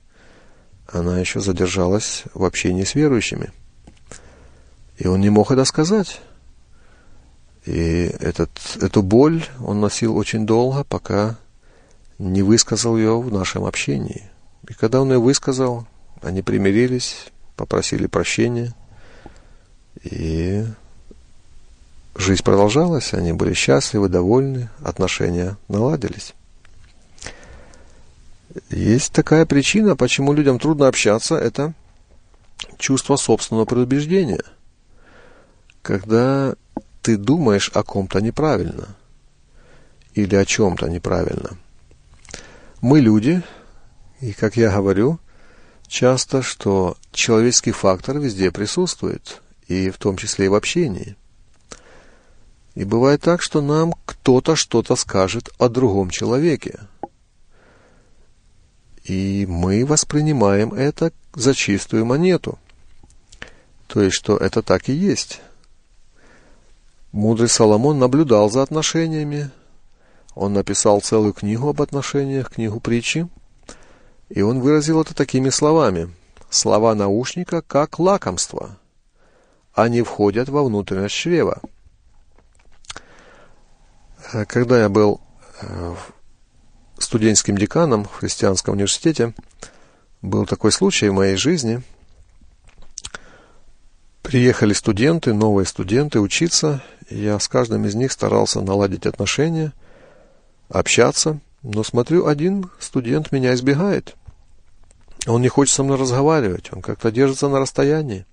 [0.86, 3.52] она еще задержалась в общении с верующими.
[4.98, 6.20] И он не мог это сказать.
[7.66, 11.36] И этот, эту боль он носил очень долго, пока
[12.18, 14.30] не высказал ее в нашем общении.
[14.68, 15.86] И когда он ее высказал,
[16.22, 18.74] Они примирились, попросили прощения.
[20.02, 20.64] И
[22.20, 26.34] жизнь продолжалась, они были счастливы, довольны, отношения наладились.
[28.70, 31.72] Есть такая причина, почему людям трудно общаться, это
[32.78, 34.42] чувство собственного предубеждения.
[35.82, 36.54] Когда
[37.02, 38.88] ты думаешь о ком-то неправильно
[40.14, 41.56] или о чем-то неправильно.
[42.80, 43.42] Мы люди,
[44.20, 45.18] и, как я говорю,
[45.86, 51.16] часто, что человеческий фактор везде присутствует, и в том числе и в общении.
[52.80, 56.80] И бывает так, что нам кто-то что-то скажет о другом человеке.
[59.04, 62.58] И мы воспринимаем это за чистую монету.
[63.86, 65.42] То есть, что это так и есть.
[67.12, 69.50] Мудрый Соломон наблюдал за отношениями.
[70.34, 73.28] Он написал целую книгу об отношениях, книгу притчи.
[74.30, 76.08] И он выразил это такими словами.
[76.48, 78.78] Слова наушника как лакомство.
[79.74, 81.60] Они входят во внутренность чрева.
[84.32, 85.20] Э, когда я был
[85.60, 85.94] э,
[86.98, 89.34] студенческим деканом в христианском университете,
[90.22, 91.82] был такой случай в моей жизни.
[94.22, 99.72] Приехали студенты, новые студенты учиться, я с каждым из них старался наладить отношения,
[100.68, 104.14] общаться, но смотрю, один студент меня избегает.
[105.26, 108.24] Он не хочет со мной разговаривать, он как-то держится на расстоянии.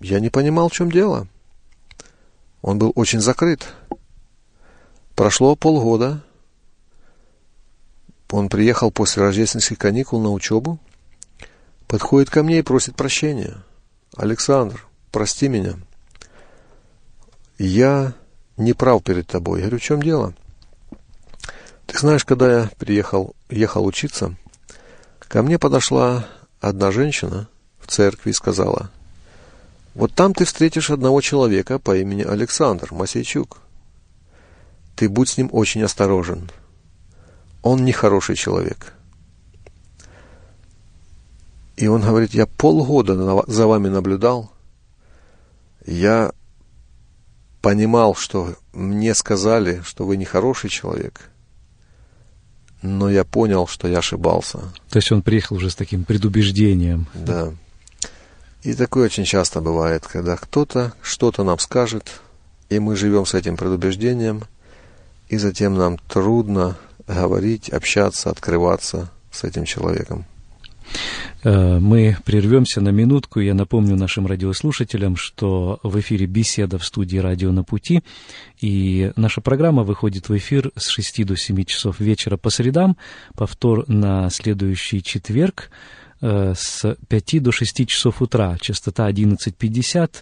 [0.00, 1.28] Я не понимал, в чем дело.
[2.62, 3.68] Он был очень закрыт.
[5.18, 6.22] Прошло полгода.
[8.30, 10.78] Он приехал после рождественских каникул на учебу.
[11.88, 13.56] Подходит ко мне и просит прощения.
[14.16, 15.74] Александр, прости меня.
[17.58, 18.12] Я
[18.56, 19.58] не прав перед тобой.
[19.58, 20.34] Я говорю, в чем дело?
[21.86, 24.36] Ты знаешь, когда я приехал, ехал учиться,
[25.18, 26.28] ко мне подошла
[26.60, 27.48] одна женщина
[27.80, 28.92] в церкви и сказала,
[29.94, 33.58] вот там ты встретишь одного человека по имени Александр Масейчук.
[34.98, 36.50] Ты будь с ним очень осторожен.
[37.62, 38.94] Он нехороший человек.
[41.76, 44.50] И он говорит, я полгода за вами наблюдал.
[45.86, 46.32] Я
[47.62, 51.30] понимал, что мне сказали, что вы нехороший человек.
[52.82, 54.58] Но я понял, что я ошибался.
[54.90, 57.06] То есть он приехал уже с таким предубеждением.
[57.14, 57.52] Да.
[58.64, 62.20] И такое очень часто бывает, когда кто-то что-то нам скажет,
[62.68, 64.42] и мы живем с этим предубеждением,
[65.28, 70.24] и затем нам трудно говорить, общаться, открываться с этим человеком.
[71.44, 73.40] Э, мы прервемся на минутку.
[73.40, 78.02] Я напомню нашим радиослушателям, что в эфире беседа в студии «Радио на пути».
[78.60, 82.96] И наша программа выходит в эфир с 6 до 7 часов вечера по средам,
[83.34, 85.70] повтор на следующий четверг
[86.20, 90.20] Э, с 5 до 6 часов утра, частота 1150, э,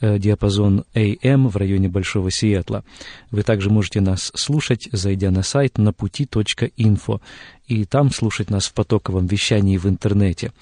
[0.00, 2.84] диапазон AM в районе Большого Сиэтла.
[3.30, 7.20] Вы также можете нас слушать, зайдя на сайт на пути.инфо,
[7.66, 10.52] и там слушать нас в потоковом вещании в интернете.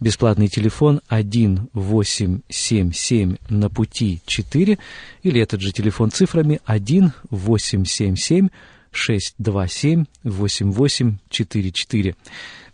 [0.00, 4.78] Бесплатный телефон 1877 на пути 4,
[5.22, 8.48] или этот же телефон цифрами 1877
[8.96, 12.14] 627 8844.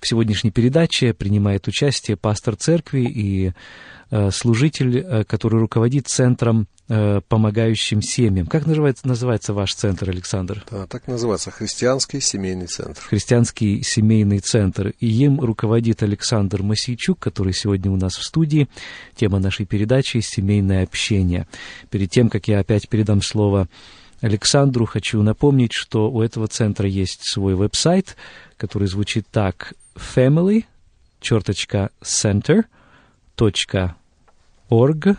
[0.00, 3.52] В сегодняшней передаче принимает участие пастор церкви и
[4.10, 8.46] э, служитель, э, который руководит центром э, помогающим семьям.
[8.46, 10.64] Как называется, называется ваш центр, Александр?
[10.70, 12.98] Да, так называется, Христианский семейный центр.
[13.02, 14.94] Христианский семейный центр.
[15.00, 18.68] И им руководит Александр Масийчук, который сегодня у нас в студии.
[19.14, 21.46] Тема нашей передачи— семейное общение.
[21.90, 23.68] Перед тем, как я опять передам слово
[24.20, 28.16] Александру, хочу напомнить, что у этого центра есть свой веб-сайт,
[28.56, 30.64] который звучит так family,
[31.20, 32.64] черточка center,
[33.34, 33.96] точка
[34.68, 35.16] org,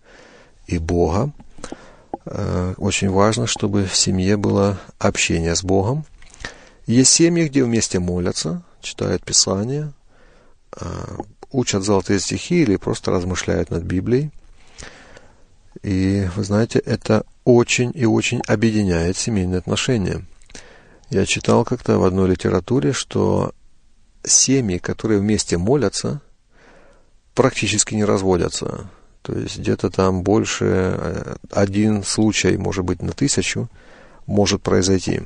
[0.68, 1.32] и Бога.
[2.26, 6.05] Э, очень важно, чтобы в семье было общение с Богом.
[6.86, 9.91] Есть семьи, где вместе молятся, читают Писание,
[10.80, 10.86] э,
[11.51, 14.32] учат золотые стихи или просто размышляют над Библией.
[15.84, 20.26] И вы знаете, это очень и очень объединяет семейные отношения.
[21.09, 23.53] Я читал как-то в одной литературе, что
[24.34, 26.21] семьи, которые вместе молятся,
[27.34, 28.89] практически не разводятся.
[29.21, 33.69] То есть где-то там больше э, один случай, может быть, на тысячу
[34.25, 35.21] может произойти.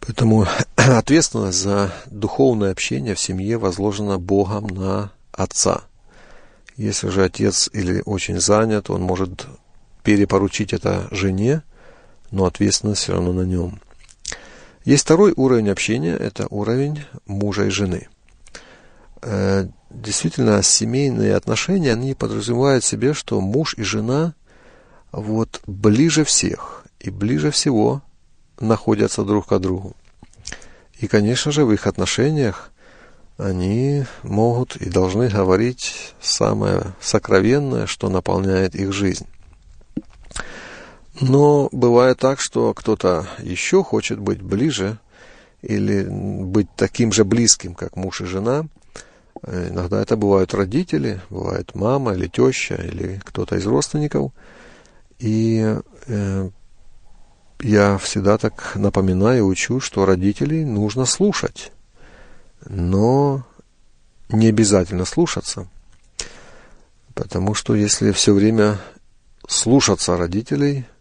[0.00, 0.46] Поэтому
[0.76, 5.82] ответственность за духовное общение в семье возложена Богом на отца.
[6.76, 9.46] Если же отец или очень занят, он может
[10.02, 11.62] перепоручить это жене,
[12.30, 13.80] но ответственность все равно на нем.
[14.88, 18.08] Есть второй уровень общения, это уровень мужа и жены.
[19.20, 24.32] Э, действительно, семейные отношения, они подразумевают себе, что муж и жена
[25.12, 28.00] вот ближе всех и ближе всего
[28.60, 29.94] находятся друг к другу.
[31.00, 32.70] И, конечно же, в их отношениях
[33.36, 39.26] они могут и должны говорить самое сокровенное, что наполняет их жизнь.
[41.20, 44.98] Но бывает так, что кто-то еще хочет быть ближе
[45.62, 48.66] или быть таким же близким, как муж и жена.
[49.46, 54.32] Иногда это бывают родители, бывает мама или теща, или кто-то из родственников.
[55.18, 56.50] И э,
[57.60, 61.72] я всегда так напоминаю и учу, что родителей нужно слушать,
[62.68, 63.44] но
[64.28, 65.68] не обязательно слушаться.
[67.14, 68.78] Потому что если все время
[69.48, 70.84] слушаться родителей–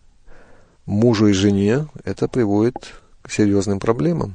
[0.88, 4.34] мужу и жене, это приводит к серьезным проблемам.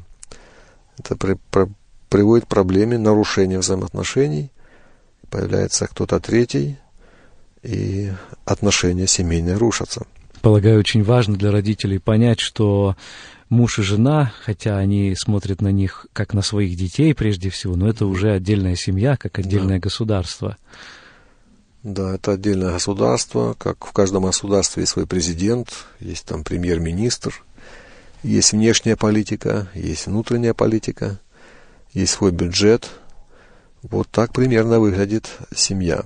[0.99, 1.69] Это при, про,
[2.09, 4.53] приводит к проблеме нарушения взаимоотношений,
[5.31, 6.79] появляется кто-то третий,
[7.63, 8.13] и
[8.45, 10.07] отношения семейные рушатся.
[10.43, 12.97] Полагаю, очень важно для родителей понять, что
[13.49, 17.89] муж и жена, хотя они смотрят на них как на своих детей прежде всего, но
[17.89, 19.83] это уже отдельная семья, как отдельное да.
[19.83, 20.57] государство.
[21.83, 25.69] Да, это отдельное государство, как в каждом государстве есть свой президент,
[25.99, 27.43] есть там премьер-министр,
[28.23, 31.19] есть внешняя политика, есть внутренняя политика,
[31.93, 32.89] есть свой бюджет.
[33.83, 36.05] Вот так примерно выглядит семья.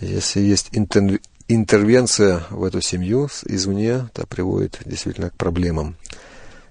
[0.00, 1.18] Если есть интер...
[1.48, 5.96] интервенция в эту семью извне, это приводит действительно к проблемам.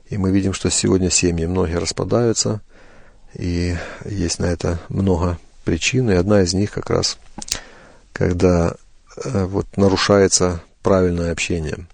[0.09, 2.61] И мы видим, что сегодня семьи многие распадаются,
[3.33, 7.17] и есть на это много причин, и одна из них как раз
[8.13, 8.75] когда
[9.17, 11.87] э, вот нарушается правильное общение.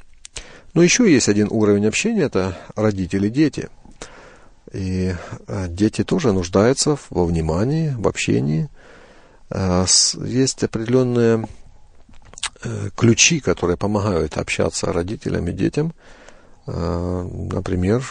[0.73, 3.69] Но еще есть один уровень общения, это родители-дети.
[4.71, 5.15] И
[5.47, 8.69] э, дети тоже нуждаются во внимании, в общении.
[9.49, 9.85] Э,
[10.23, 11.47] есть определенные
[12.97, 15.93] ключи, которые помогают общаться родителям и детям.
[16.65, 18.03] Например,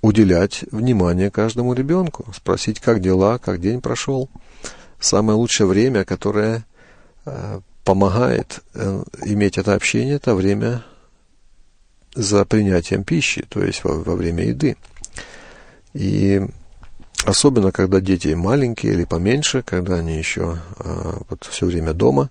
[0.00, 4.30] уделять внимание каждому ребенку, спросить, как дела, как день прошел.
[5.00, 6.75] Самое лучшее время, которое Э,
[7.86, 10.84] помогает э, иметь это общение, это время
[12.14, 14.76] за принятием пищи, то есть во, во время еды.
[15.94, 16.42] И
[17.24, 22.30] особенно, когда дети маленькие или поменьше, когда они еще э, вот, все время дома,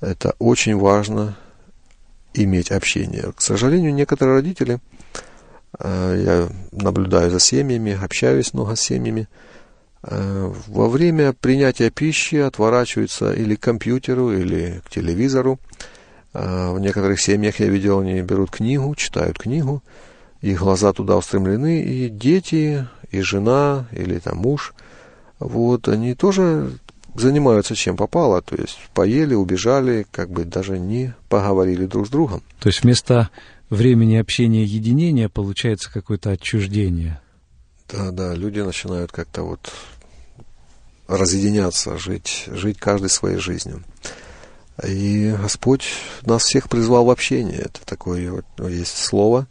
[0.00, 1.36] это очень важно
[2.32, 3.32] иметь общение.
[3.36, 4.78] К сожалению, некоторые родители,
[5.78, 9.28] я наблюдаю за семьями, общаюсь много с семьями,
[10.02, 15.58] во время принятия пищи отворачиваются или к компьютеру, или к телевизору.
[16.32, 19.82] Э, в некоторых семьях я видел, они берут книгу, читают книгу,
[20.40, 24.74] их глаза туда устремлены, и дети, и жена, или там муж,
[25.38, 26.70] вот, они тоже
[27.14, 32.42] занимаются чем попало, то есть поели, убежали, как бы даже не поговорили друг с другом.
[32.60, 33.30] То есть вместо
[33.68, 37.20] времени общения единения получается какое-то отчуждение.
[37.92, 39.72] Да, да, люди начинают как-то вот
[41.08, 43.82] разъединяться, жить, жить каждой своей жизнью.
[44.86, 45.84] И Господь
[46.22, 47.58] нас всех призвал в общение.
[47.58, 49.46] Это такое вот, ну, есть слово,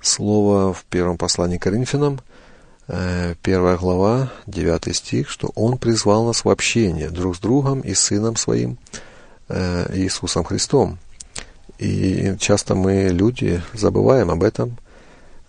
[0.00, 2.20] слово в первом послании к Коринфянам,
[2.88, 7.94] э, первая глава, девятый стих, что Он призвал нас в общение друг с другом и
[7.94, 8.78] Сыном Своим,
[9.48, 10.98] э, Иисусом Христом.
[11.78, 14.78] И часто мы, люди, забываем об этом,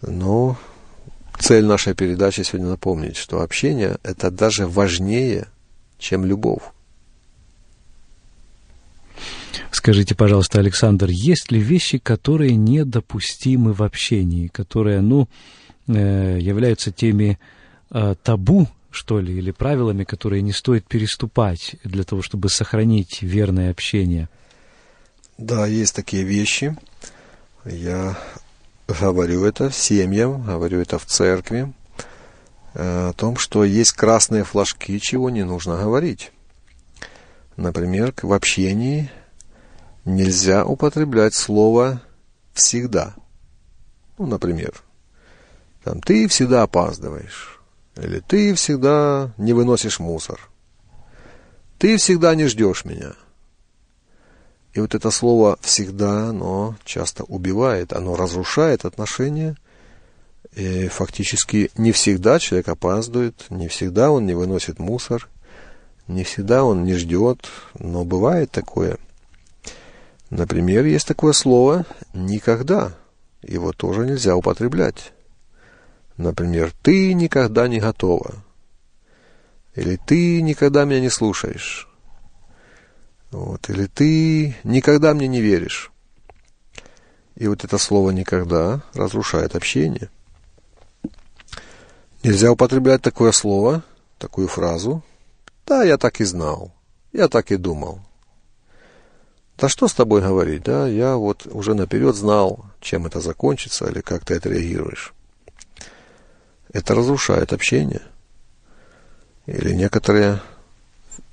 [0.02, 0.58] но
[1.40, 5.48] цель нашей передачи сегодня напомнить, что общение– это даже важнее,
[5.98, 6.64] чем любовь.
[9.72, 15.28] Скажите, пожалуйста, Александр, есть ли вещи, которые недопустимы в общении, которые, ну,
[15.88, 17.40] э, являются теми
[17.92, 23.72] э, табу, что ли, или правилами, которые не стоит переступать для того, чтобы сохранить верное
[23.72, 24.30] общение?
[25.38, 26.76] Да, есть такие вещи.
[27.66, 28.18] Я
[28.88, 31.74] говорю это семьям, говорю это в церкви,
[32.74, 36.32] э, о том, что есть красные флажки, чего не нужно говорить.
[37.56, 39.12] Например, в общении
[40.06, 42.02] нельзя употреблять слово
[42.54, 43.16] «всегда».
[44.18, 44.74] Ну, например,
[45.84, 47.60] там, ты всегда опаздываешь,
[47.96, 50.40] или ты всегда не выносишь мусор,
[51.78, 53.14] ты всегда не ждешь меня.
[54.78, 59.58] И вот это слово «всегда», оно часто убивает, оно разрушает отношения,
[60.54, 65.30] и фактически не всегда человек опаздывает, не всегда он не выносит мусор,
[66.08, 67.48] не всегда он не ждет,
[67.80, 69.00] но бывает такое–
[70.30, 72.94] Например, есть такое слово «никогда».
[73.42, 75.14] Его тоже нельзя употреблять.
[76.18, 78.36] Например, «ты никогда не готова».
[79.74, 81.87] Или «ты никогда меня не слушаешь».
[83.32, 83.70] Вот.
[83.70, 85.92] Или «ты никогда мне не веришь».
[87.36, 90.10] И вот это слово «никогда» разрушает общение.
[92.24, 93.84] Нельзя употреблять такое слово,
[94.18, 95.04] такую фразу.
[95.66, 96.74] Да, я так и знал.
[97.14, 98.02] Я так и думал.
[99.58, 104.02] Да что с тобой говорить, да, я вот уже наперед знал, чем это закончится или
[104.02, 105.14] как ты отреагируешь.
[106.72, 108.04] Это разрушает общение.
[109.48, 110.42] Или некоторые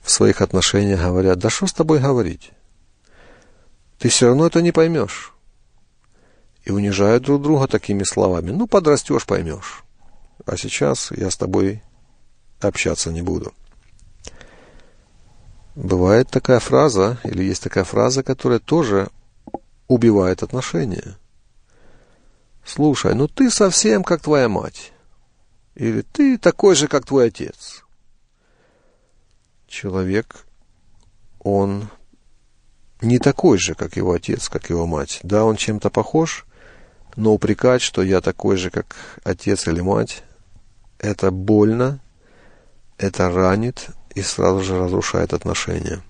[0.02, 2.52] в своих отношениях говорят, да что с тобой говорить?
[3.98, 5.32] Ты все равно это не поймешь.
[6.64, 8.50] И унижают друг друга такими словами.
[8.50, 9.84] Ну, подрастешь, поймешь.
[10.46, 11.82] А сейчас я с тобой
[12.60, 13.52] общаться не буду.
[15.74, 19.08] Бывает такая фраза, или есть такая фраза, которая тоже
[19.88, 21.18] убивает отношения.
[22.64, 24.92] Слушай, ну ты совсем как твоя мать.
[25.74, 27.83] Или ты такой же, как твой отец.
[29.74, 30.46] Человек,
[31.40, 31.88] он
[33.00, 35.18] не такой же, как его отец, как его мать.
[35.24, 36.46] Да, он чем-то похож,
[37.16, 38.94] но упрекать, что я такой же, как
[39.24, 40.22] отец или мать,
[41.00, 41.98] это больно,
[42.98, 46.02] это ранит, и сразу же разрушает отношения.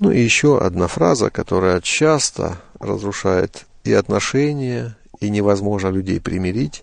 [0.00, 6.82] Ну и еще одна фраза, которая часто разрушает и отношения, и невозможно людей примирить,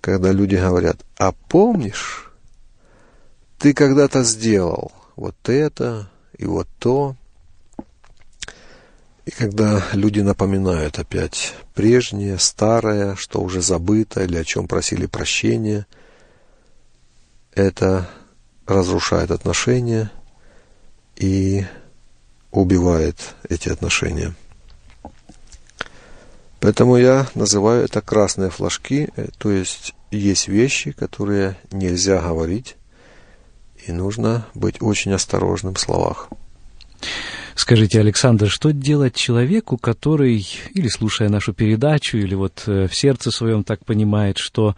[0.00, 2.29] когда люди говорят, а помнишь,
[3.60, 7.14] ты когда-то сделал вот это и вот то.
[9.26, 15.86] И когда люди напоминают опять прежнее, старое, что уже забыто или о чем просили прощения–
[17.54, 18.08] это
[18.66, 20.10] разрушает отношения
[21.16, 21.66] и
[22.50, 24.34] убивает эти отношения.
[26.60, 32.76] Поэтому я называю это красные флажки, э, то есть есть вещи, которые нельзя говорить,
[33.86, 36.28] и нужно быть очень осторожным в словах.
[37.54, 43.30] Скажите, Александр, что делать человеку, который, или слушая нашу передачу, или вот э, в сердце
[43.30, 44.76] своем так понимает, что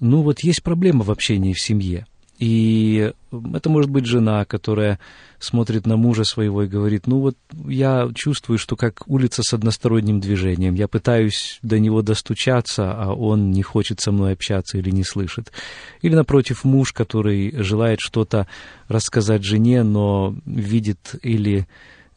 [0.00, 2.06] ну вот есть проблема в общении в семье.
[2.38, 3.12] И
[3.52, 5.00] это может быть жена, которая
[5.40, 7.36] смотрит на мужа своего и говорит, ну вот
[7.66, 10.74] я чувствую, что как улица с односторонним движением.
[10.74, 15.52] Я пытаюсь до него достучаться, а он не хочет со мной общаться или не слышит.
[16.00, 18.46] Или, напротив, муж, который желает что-то
[18.88, 21.66] рассказать жене, но видит или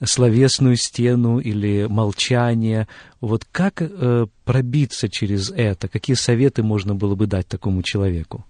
[0.03, 2.87] словесную стену или молчание.
[3.19, 5.87] Вот как э, пробиться через это?
[5.87, 8.45] Какие советы можно было бы дать такому человеку?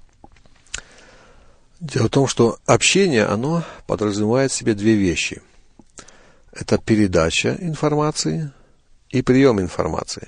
[1.82, 5.42] Дело в том, что общение, оно подразумевает в себе две вещи.
[6.52, 8.52] Это передача информации
[9.10, 10.28] и прием информации.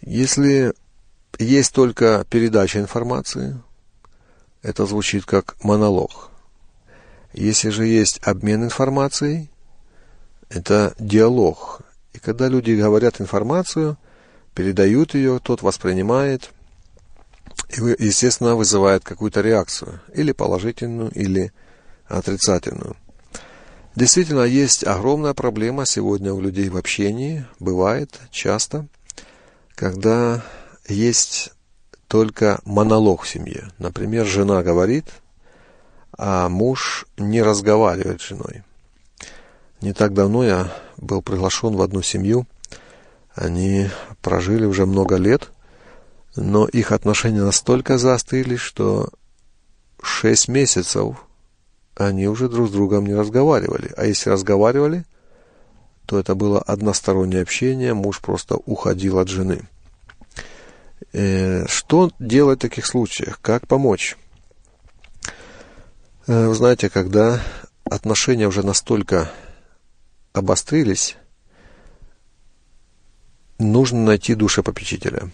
[0.00, 0.74] Если
[1.40, 3.60] есть только передача информации,
[4.62, 6.30] это звучит как монолог.
[7.32, 9.50] Если же есть обмен информацией,
[10.50, 11.80] это диалог.
[12.12, 13.98] И когда люди говорят информацию,
[14.54, 16.52] передают ее, тот воспринимает,
[17.68, 21.52] и, естественно, вызывает какую-то реакцию, или положительную, или
[22.06, 22.96] отрицательную.
[23.96, 28.86] Действительно, есть огромная проблема сегодня у людей в общении, бывает часто,
[29.74, 30.44] когда
[30.88, 31.52] есть
[32.06, 33.70] только монолог в семье.
[33.78, 35.06] Например, жена говорит,
[36.18, 38.62] а муж не разговаривает с женой.
[39.80, 42.46] Не так давно я был приглашен в одну семью.
[43.34, 43.88] Они
[44.20, 45.50] прожили уже много лет,
[46.36, 49.10] но их отношения настолько заострились, что
[50.02, 51.16] шесть месяцев
[51.96, 53.92] они уже друг с другом не разговаривали.
[53.96, 55.04] А если разговаривали,
[56.06, 59.68] то это было одностороннее общение, муж просто уходил от жены.
[61.12, 63.40] Э, что делать в таких случаях?
[63.40, 64.16] Как помочь?
[66.26, 67.40] Э, вы знаете, когда
[67.84, 69.30] отношения уже настолько
[70.32, 71.16] обострились,
[73.58, 75.30] нужно найти душепопечителя.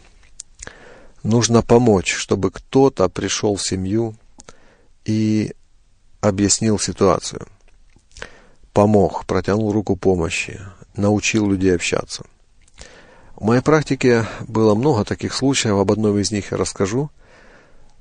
[1.26, 4.14] Нужно помочь, чтобы кто-то пришел в семью
[5.04, 5.56] и
[6.20, 7.48] объяснил ситуацию.
[8.72, 10.60] Помог, протянул руку помощи,
[10.94, 12.24] научил людей общаться.
[13.34, 17.10] В моей практике было много таких случаев, об одном из них я расскажу.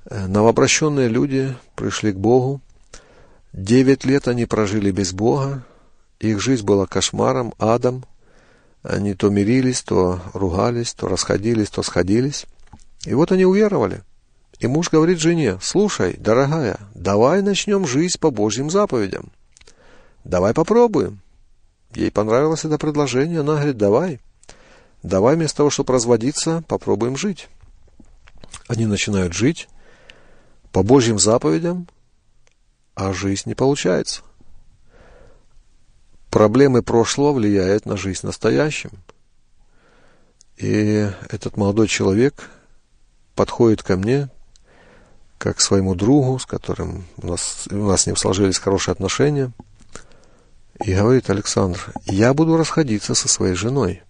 [0.08, 2.62] Э, новообращенные люди пришли к Богу.
[3.54, 5.66] Девять лет они прожили без Бога.
[6.20, 8.06] Их жизнь была кошмаром, адом.
[8.84, 12.46] Они то мирились, то ругались, то расходились, то сходились.
[13.06, 14.04] И вот они уверовали–
[14.60, 19.32] и муж говорит жене, слушай, дорогая, давай начнем жизнь по Божьим заповедям.
[20.24, 21.20] Давай попробуем.
[21.94, 24.20] Ей понравилось это предложение, она говорит, давай.
[25.04, 27.50] Давай вместо того, чтобы разводиться, попробуем жить.
[28.68, 29.68] Они начинают жить
[30.72, 31.88] по Божьим заповедям,
[32.96, 34.22] а жизнь не получается.
[36.32, 38.92] Проблемы прошлого влияют на жизнь настоящим.
[40.58, 42.50] И этот молодой человек
[43.36, 44.30] подходит ко мне
[45.38, 49.52] как к своему другу, с которым у нас, у нас с ним сложились хорошие отношения.
[50.84, 54.02] И говорит Александр, я буду расходиться со своей женой.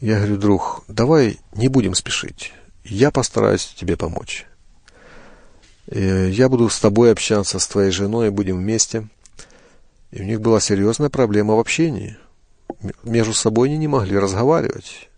[0.00, 2.52] Я говорю, друг, давай не будем спешить.
[2.84, 4.46] Я постараюсь тебе помочь.
[5.88, 9.08] И я буду с тобой общаться, с твоей женой, будем вместе.
[10.10, 12.16] И у них была серьезная проблема в общении.
[13.04, 15.08] Между собой они не могли разговаривать.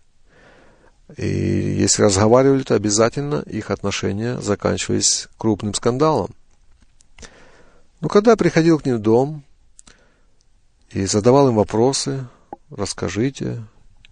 [1.17, 6.29] И если разговаривали, то обязательно их отношения заканчивались крупным скандалом.
[8.01, 9.43] Но когда я приходил к ним в дом
[10.91, 12.27] и задавал им вопросы,
[12.69, 13.63] расскажите,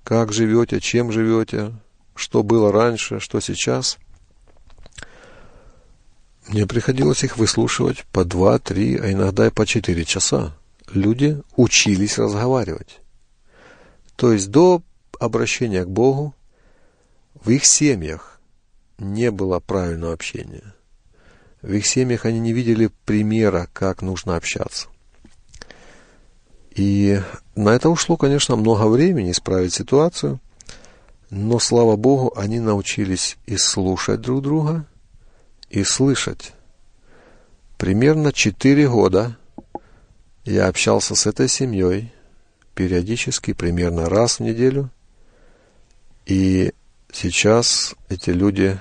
[0.03, 1.73] как живете, чем живете,
[2.15, 3.97] что было раньше, что сейчас,
[6.47, 10.55] мне приходилось их выслушивать по два, три, а иногда и по четыре часа.
[10.91, 12.99] Люди учились разговаривать.
[14.15, 14.81] То есть до
[15.19, 16.33] обращения к Богу
[17.43, 18.39] в их семьях
[18.97, 20.73] не было правильного общения.
[21.61, 24.87] В их семьях они не видели примера, как нужно общаться.
[26.75, 27.19] И
[27.55, 30.39] на это ушло, конечно, много времени исправить ситуацию,
[31.29, 34.85] но, слава Богу, они научились и слушать друг друга,
[35.69, 36.53] и слышать.
[37.77, 39.37] Примерно четыре года
[40.45, 42.13] я общался с этой семьей,
[42.75, 44.89] периодически, примерно раз в неделю,
[46.25, 46.73] и
[47.19, 48.79] Сейчас эти люди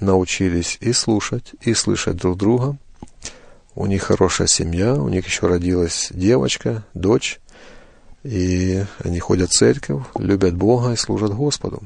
[0.00, 2.76] научились и слушать, и слышать друг друга.
[3.76, 7.38] У них хорошая семья, у них еще родилась девочка, дочь,
[8.24, 11.84] и они ходят в церковь, любят Бога и служат Господу.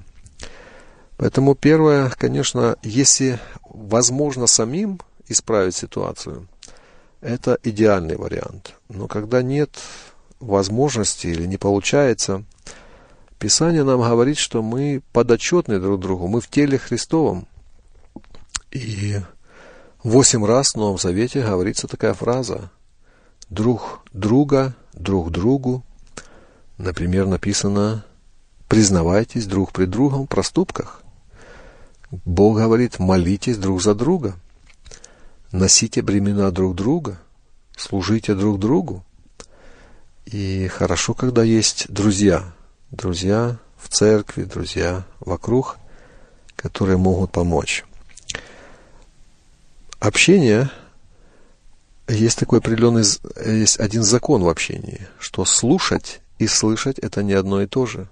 [1.18, 3.38] Поэтому первое, конечно, если
[3.68, 6.48] возможно самим исправить ситуацию,
[7.20, 8.76] это идеальный вариант.
[8.88, 9.78] Но когда нет
[10.40, 12.44] возможности или не получается,
[13.42, 17.48] Писание нам говорит, что мы подотчетны друг другу, мы в теле Христовом.
[18.70, 19.18] И
[20.04, 22.70] восемь раз в Новом Завете говорится такая фраза
[23.50, 25.82] «друг друга, друг другу».
[26.78, 28.04] Например, написано
[28.68, 31.02] «признавайтесь друг при другом в проступках».
[32.24, 34.36] Бог говорит «молитесь друг за друга»,
[35.50, 37.18] «носите бремена друг друга»,
[37.76, 39.04] «служите друг другу».
[40.26, 42.44] И хорошо, когда есть друзья–
[42.92, 45.78] друзья в церкви, друзья вокруг,
[46.56, 47.84] которые могут помочь.
[49.98, 50.70] Общение
[52.06, 53.04] есть такой определенный,
[53.44, 58.08] есть один закон в общении, что слушать и слышать это не одно и то же.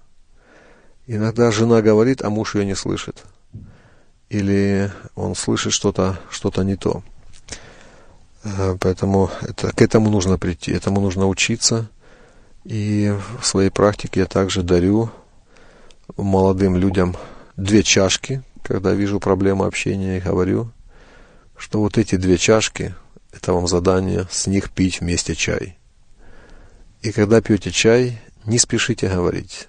[1.05, 3.23] Иногда жена говорит, а муж ее не слышит.
[4.29, 7.03] Или он слышит что-то что не то.
[8.43, 11.87] Э, поэтому это, к этому нужно прийти, этому нужно учиться–
[12.63, 15.11] и в своей практике я также дарю
[16.17, 17.15] молодым людям
[17.57, 20.71] две чашки, когда вижу проблему общения, и говорю,
[21.57, 22.95] что вот эти две чашки,
[23.31, 25.77] это вам задание, с них пить вместе чай.
[27.01, 29.67] И когда пьете чай, не спешите говорить.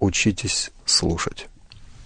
[0.00, 1.48] Учитесь слушать.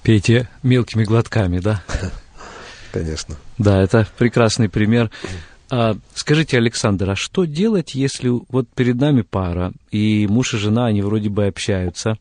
[0.03, 1.83] Пейте мелкими глотками, да?
[2.93, 3.37] Конечно.
[3.59, 5.11] Да, это прекрасный пример.
[5.75, 10.85] А, скажите, Александр, а что делать, если вот перед нами пара, и муж и жена,
[10.85, 12.19] они вроде бы общаются,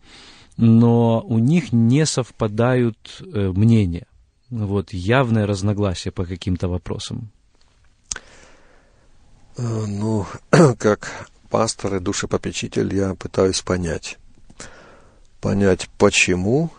[0.55, 4.07] но у них не совпадают э, мнения?
[4.49, 7.29] Вот явное разногласие по каким-то вопросам.
[9.57, 10.25] Э, ну,
[10.79, 14.17] как пастор и душепопечитель я пытаюсь понять.
[15.41, 16.69] Понять, почему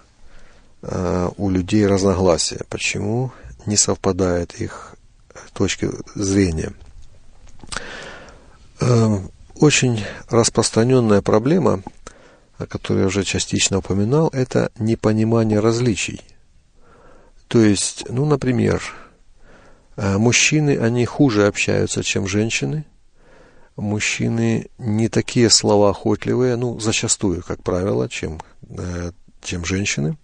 [0.80, 3.30] э, у людей разногласия, почему
[3.66, 4.96] не совпадают их
[5.53, 6.72] точки зрения.
[8.80, 9.18] Э,
[9.57, 11.82] очень распространенная проблема,
[12.59, 16.20] о которой я уже частично упоминал, это непонимание различий.
[17.48, 18.82] То есть, ну, например,
[19.96, 22.84] э, мужчины, они хуже общаются, чем женщины.
[23.76, 30.16] Мужчины не такие слова охотливые, ну, зачастую, как правило, чем, э, чем женщины.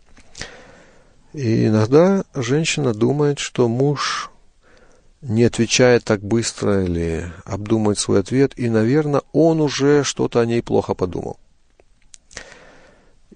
[1.33, 4.31] И иногда женщина думает, что муж
[5.21, 10.63] не отвечает так быстро или обдумает свой ответ, и, наверное, он уже что-то о ней
[10.63, 11.39] плохо подумал.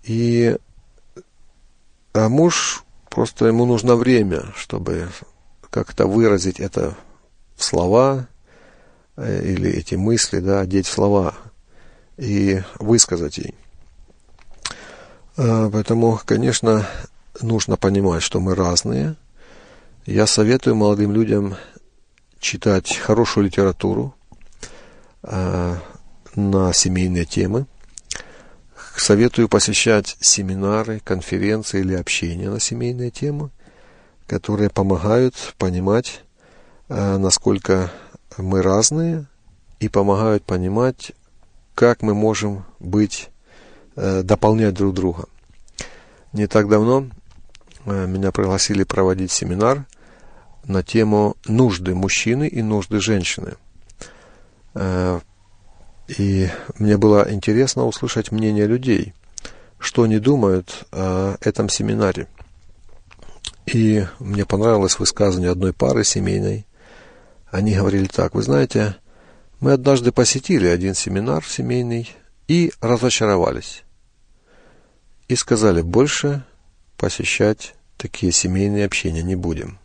[0.05, 0.57] И
[2.15, 5.09] а муж просто ему нужно время, чтобы
[5.71, 6.95] как-то выразить это
[7.57, 8.27] в слова
[9.17, 11.35] э, или эти мысли, да, одеть в слова
[12.19, 13.55] и высказать ей.
[15.39, 16.87] А, поэтому, конечно,
[17.41, 19.17] нужно понимать, что мы разные.
[20.05, 21.57] Я советую молодым людям
[22.43, 24.15] читать хорошую литературу
[25.23, 25.77] э,
[26.35, 27.67] на семейные темы.
[28.97, 33.51] Советую посещать семинары, конференции или общения на семейные темы,
[34.27, 36.25] которые помогают понимать,
[36.89, 37.91] э, насколько
[38.37, 39.27] мы разные,
[39.79, 41.13] и помогают понимать,
[41.75, 43.31] как мы можем быть,
[43.97, 45.27] э, дополнять друг друга.
[46.33, 47.07] Не так давно
[47.85, 49.87] меня пригласили проводить семинар–
[50.67, 53.55] на тему нужды мужчины и нужды женщины.
[54.75, 55.21] Э,
[56.09, 56.49] и
[56.79, 59.15] мне было интересно услышать мнение людей,
[59.79, 62.29] что они думают о этом семинаре.
[63.67, 66.67] И мне понравилось высказывание одной пары семейной.
[67.51, 68.97] Они говорили так, вы знаете,
[69.61, 72.11] мы однажды посетили один семинар семейный
[72.49, 73.85] и разочаровались.
[75.29, 76.45] И сказали, больше
[76.97, 79.79] посещать такие семейные общения не будем.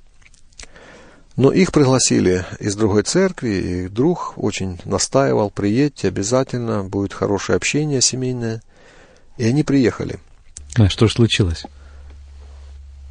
[1.37, 8.01] Но их пригласили из другой церкви, и друг очень настаивал, приедьте обязательно, будет хорошее общение
[8.01, 8.63] семейное.
[9.37, 10.19] И они приехали.
[10.75, 11.63] А что же случилось?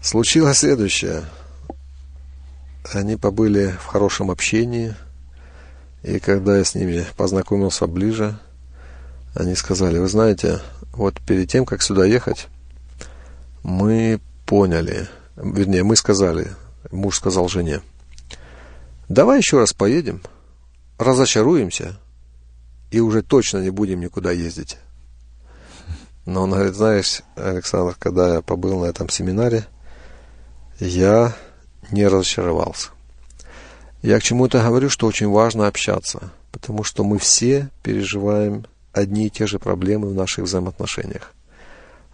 [0.03, 1.23] Случилось следующее.
[2.93, 4.95] Они побыли в хорошем общении,
[6.03, 8.39] и когда я с ними познакомился ближе,
[9.35, 10.61] они сказали, вы знаете,
[10.93, 12.49] вот перед тем, как сюда ехать,
[13.63, 16.53] мы поняли, вернее, мы сказали,
[16.91, 17.83] муж сказал жене,
[19.09, 20.21] Давай еще раз поедем,
[20.99, 21.99] разочаруемся
[22.91, 24.79] и уже точно не будем никуда ездить.
[26.25, 29.67] Но он говорит, знаешь, Александр, когда я побыл на этом семинаре,
[30.81, 31.37] я
[31.93, 32.91] не разочаровался.
[34.03, 39.27] Я к чему то говорю, что очень важно общаться, потому что мы все переживаем одни
[39.27, 41.33] и те же проблемы в наших взаимоотношениях.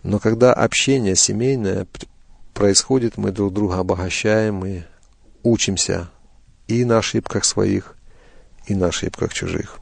[0.02, 1.86] Но когда общение семейное
[2.52, 4.84] происходит, мы друг друга обогащаем, мы
[5.42, 6.10] учимся
[6.72, 7.94] и на ошибках своих,
[8.66, 9.78] и на ошибках чужих.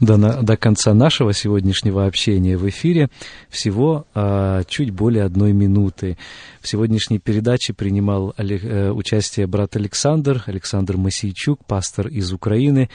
[0.00, 3.08] До, на, до конца нашего сегодняшнего общения в эфире
[3.48, 6.18] всего а, чуть более одной минуты.
[6.60, 12.90] В сегодняшней передаче принимал э, участие брат Александр, Александр Масейчук, пастор из Украины.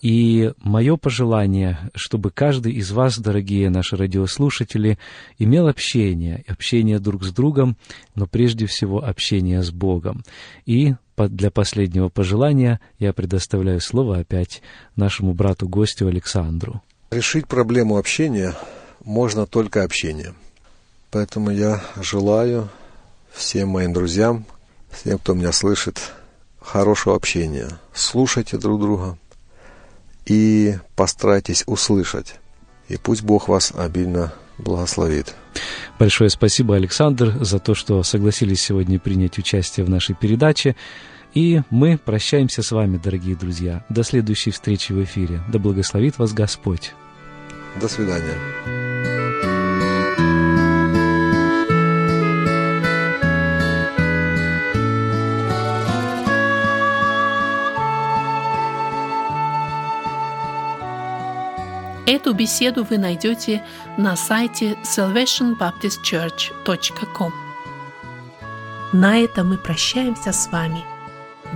[0.00, 4.98] И мое пожелание, чтобы каждый из вас, дорогие наши радиослушатели,
[5.38, 7.76] имел общение, общение друг с другом,
[8.14, 10.24] но прежде всего общение с Богом.
[10.66, 14.62] И для последнего пожелания я предоставляю слово опять
[14.96, 16.82] нашему брату-гостю Александру.
[17.10, 18.54] Решить проблему общения
[19.04, 20.34] можно только общением.
[21.10, 22.68] Поэтому я желаю
[23.32, 24.44] всем моим друзьям,
[24.90, 26.12] всем, кто меня слышит,
[26.60, 27.68] хорошего общения.
[27.92, 29.16] Слушайте друг друга,
[30.26, 32.36] и постарайтесь услышать.
[32.88, 35.34] И пусть Бог вас обильно благословит.
[35.98, 40.76] Большое спасибо, Александр, за то, что согласились сегодня принять участие в нашей передаче.
[41.34, 43.84] И мы прощаемся с вами, дорогие друзья.
[43.88, 45.40] До следующей встречи в эфире.
[45.52, 46.92] Да благословит вас Господь.
[47.80, 48.93] До свидания.
[62.06, 63.64] Эту беседу вы найдете
[63.96, 67.32] на сайте salvationbaptistchurch.com.
[68.92, 70.84] На этом мы прощаемся с вами.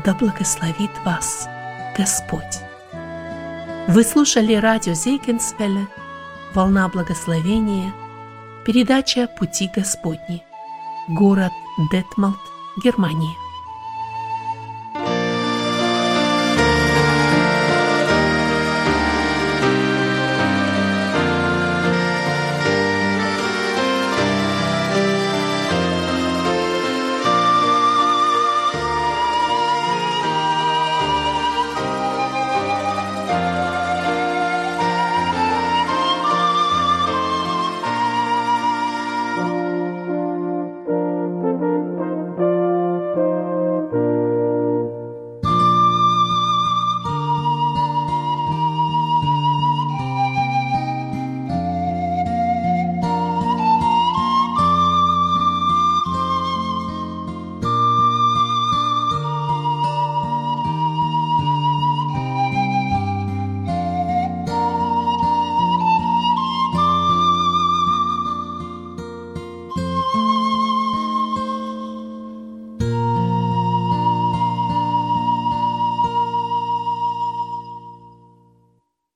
[0.04, 1.46] Да благословит вас
[1.96, 2.62] Господь.
[3.88, 5.86] Вы слушали радио Зейгенсвелле
[6.54, 7.92] «Волна благословения»,
[8.64, 10.42] передача «Пути Господни»,
[11.08, 11.52] город
[11.92, 12.40] Детмалт,
[12.82, 13.34] Германия.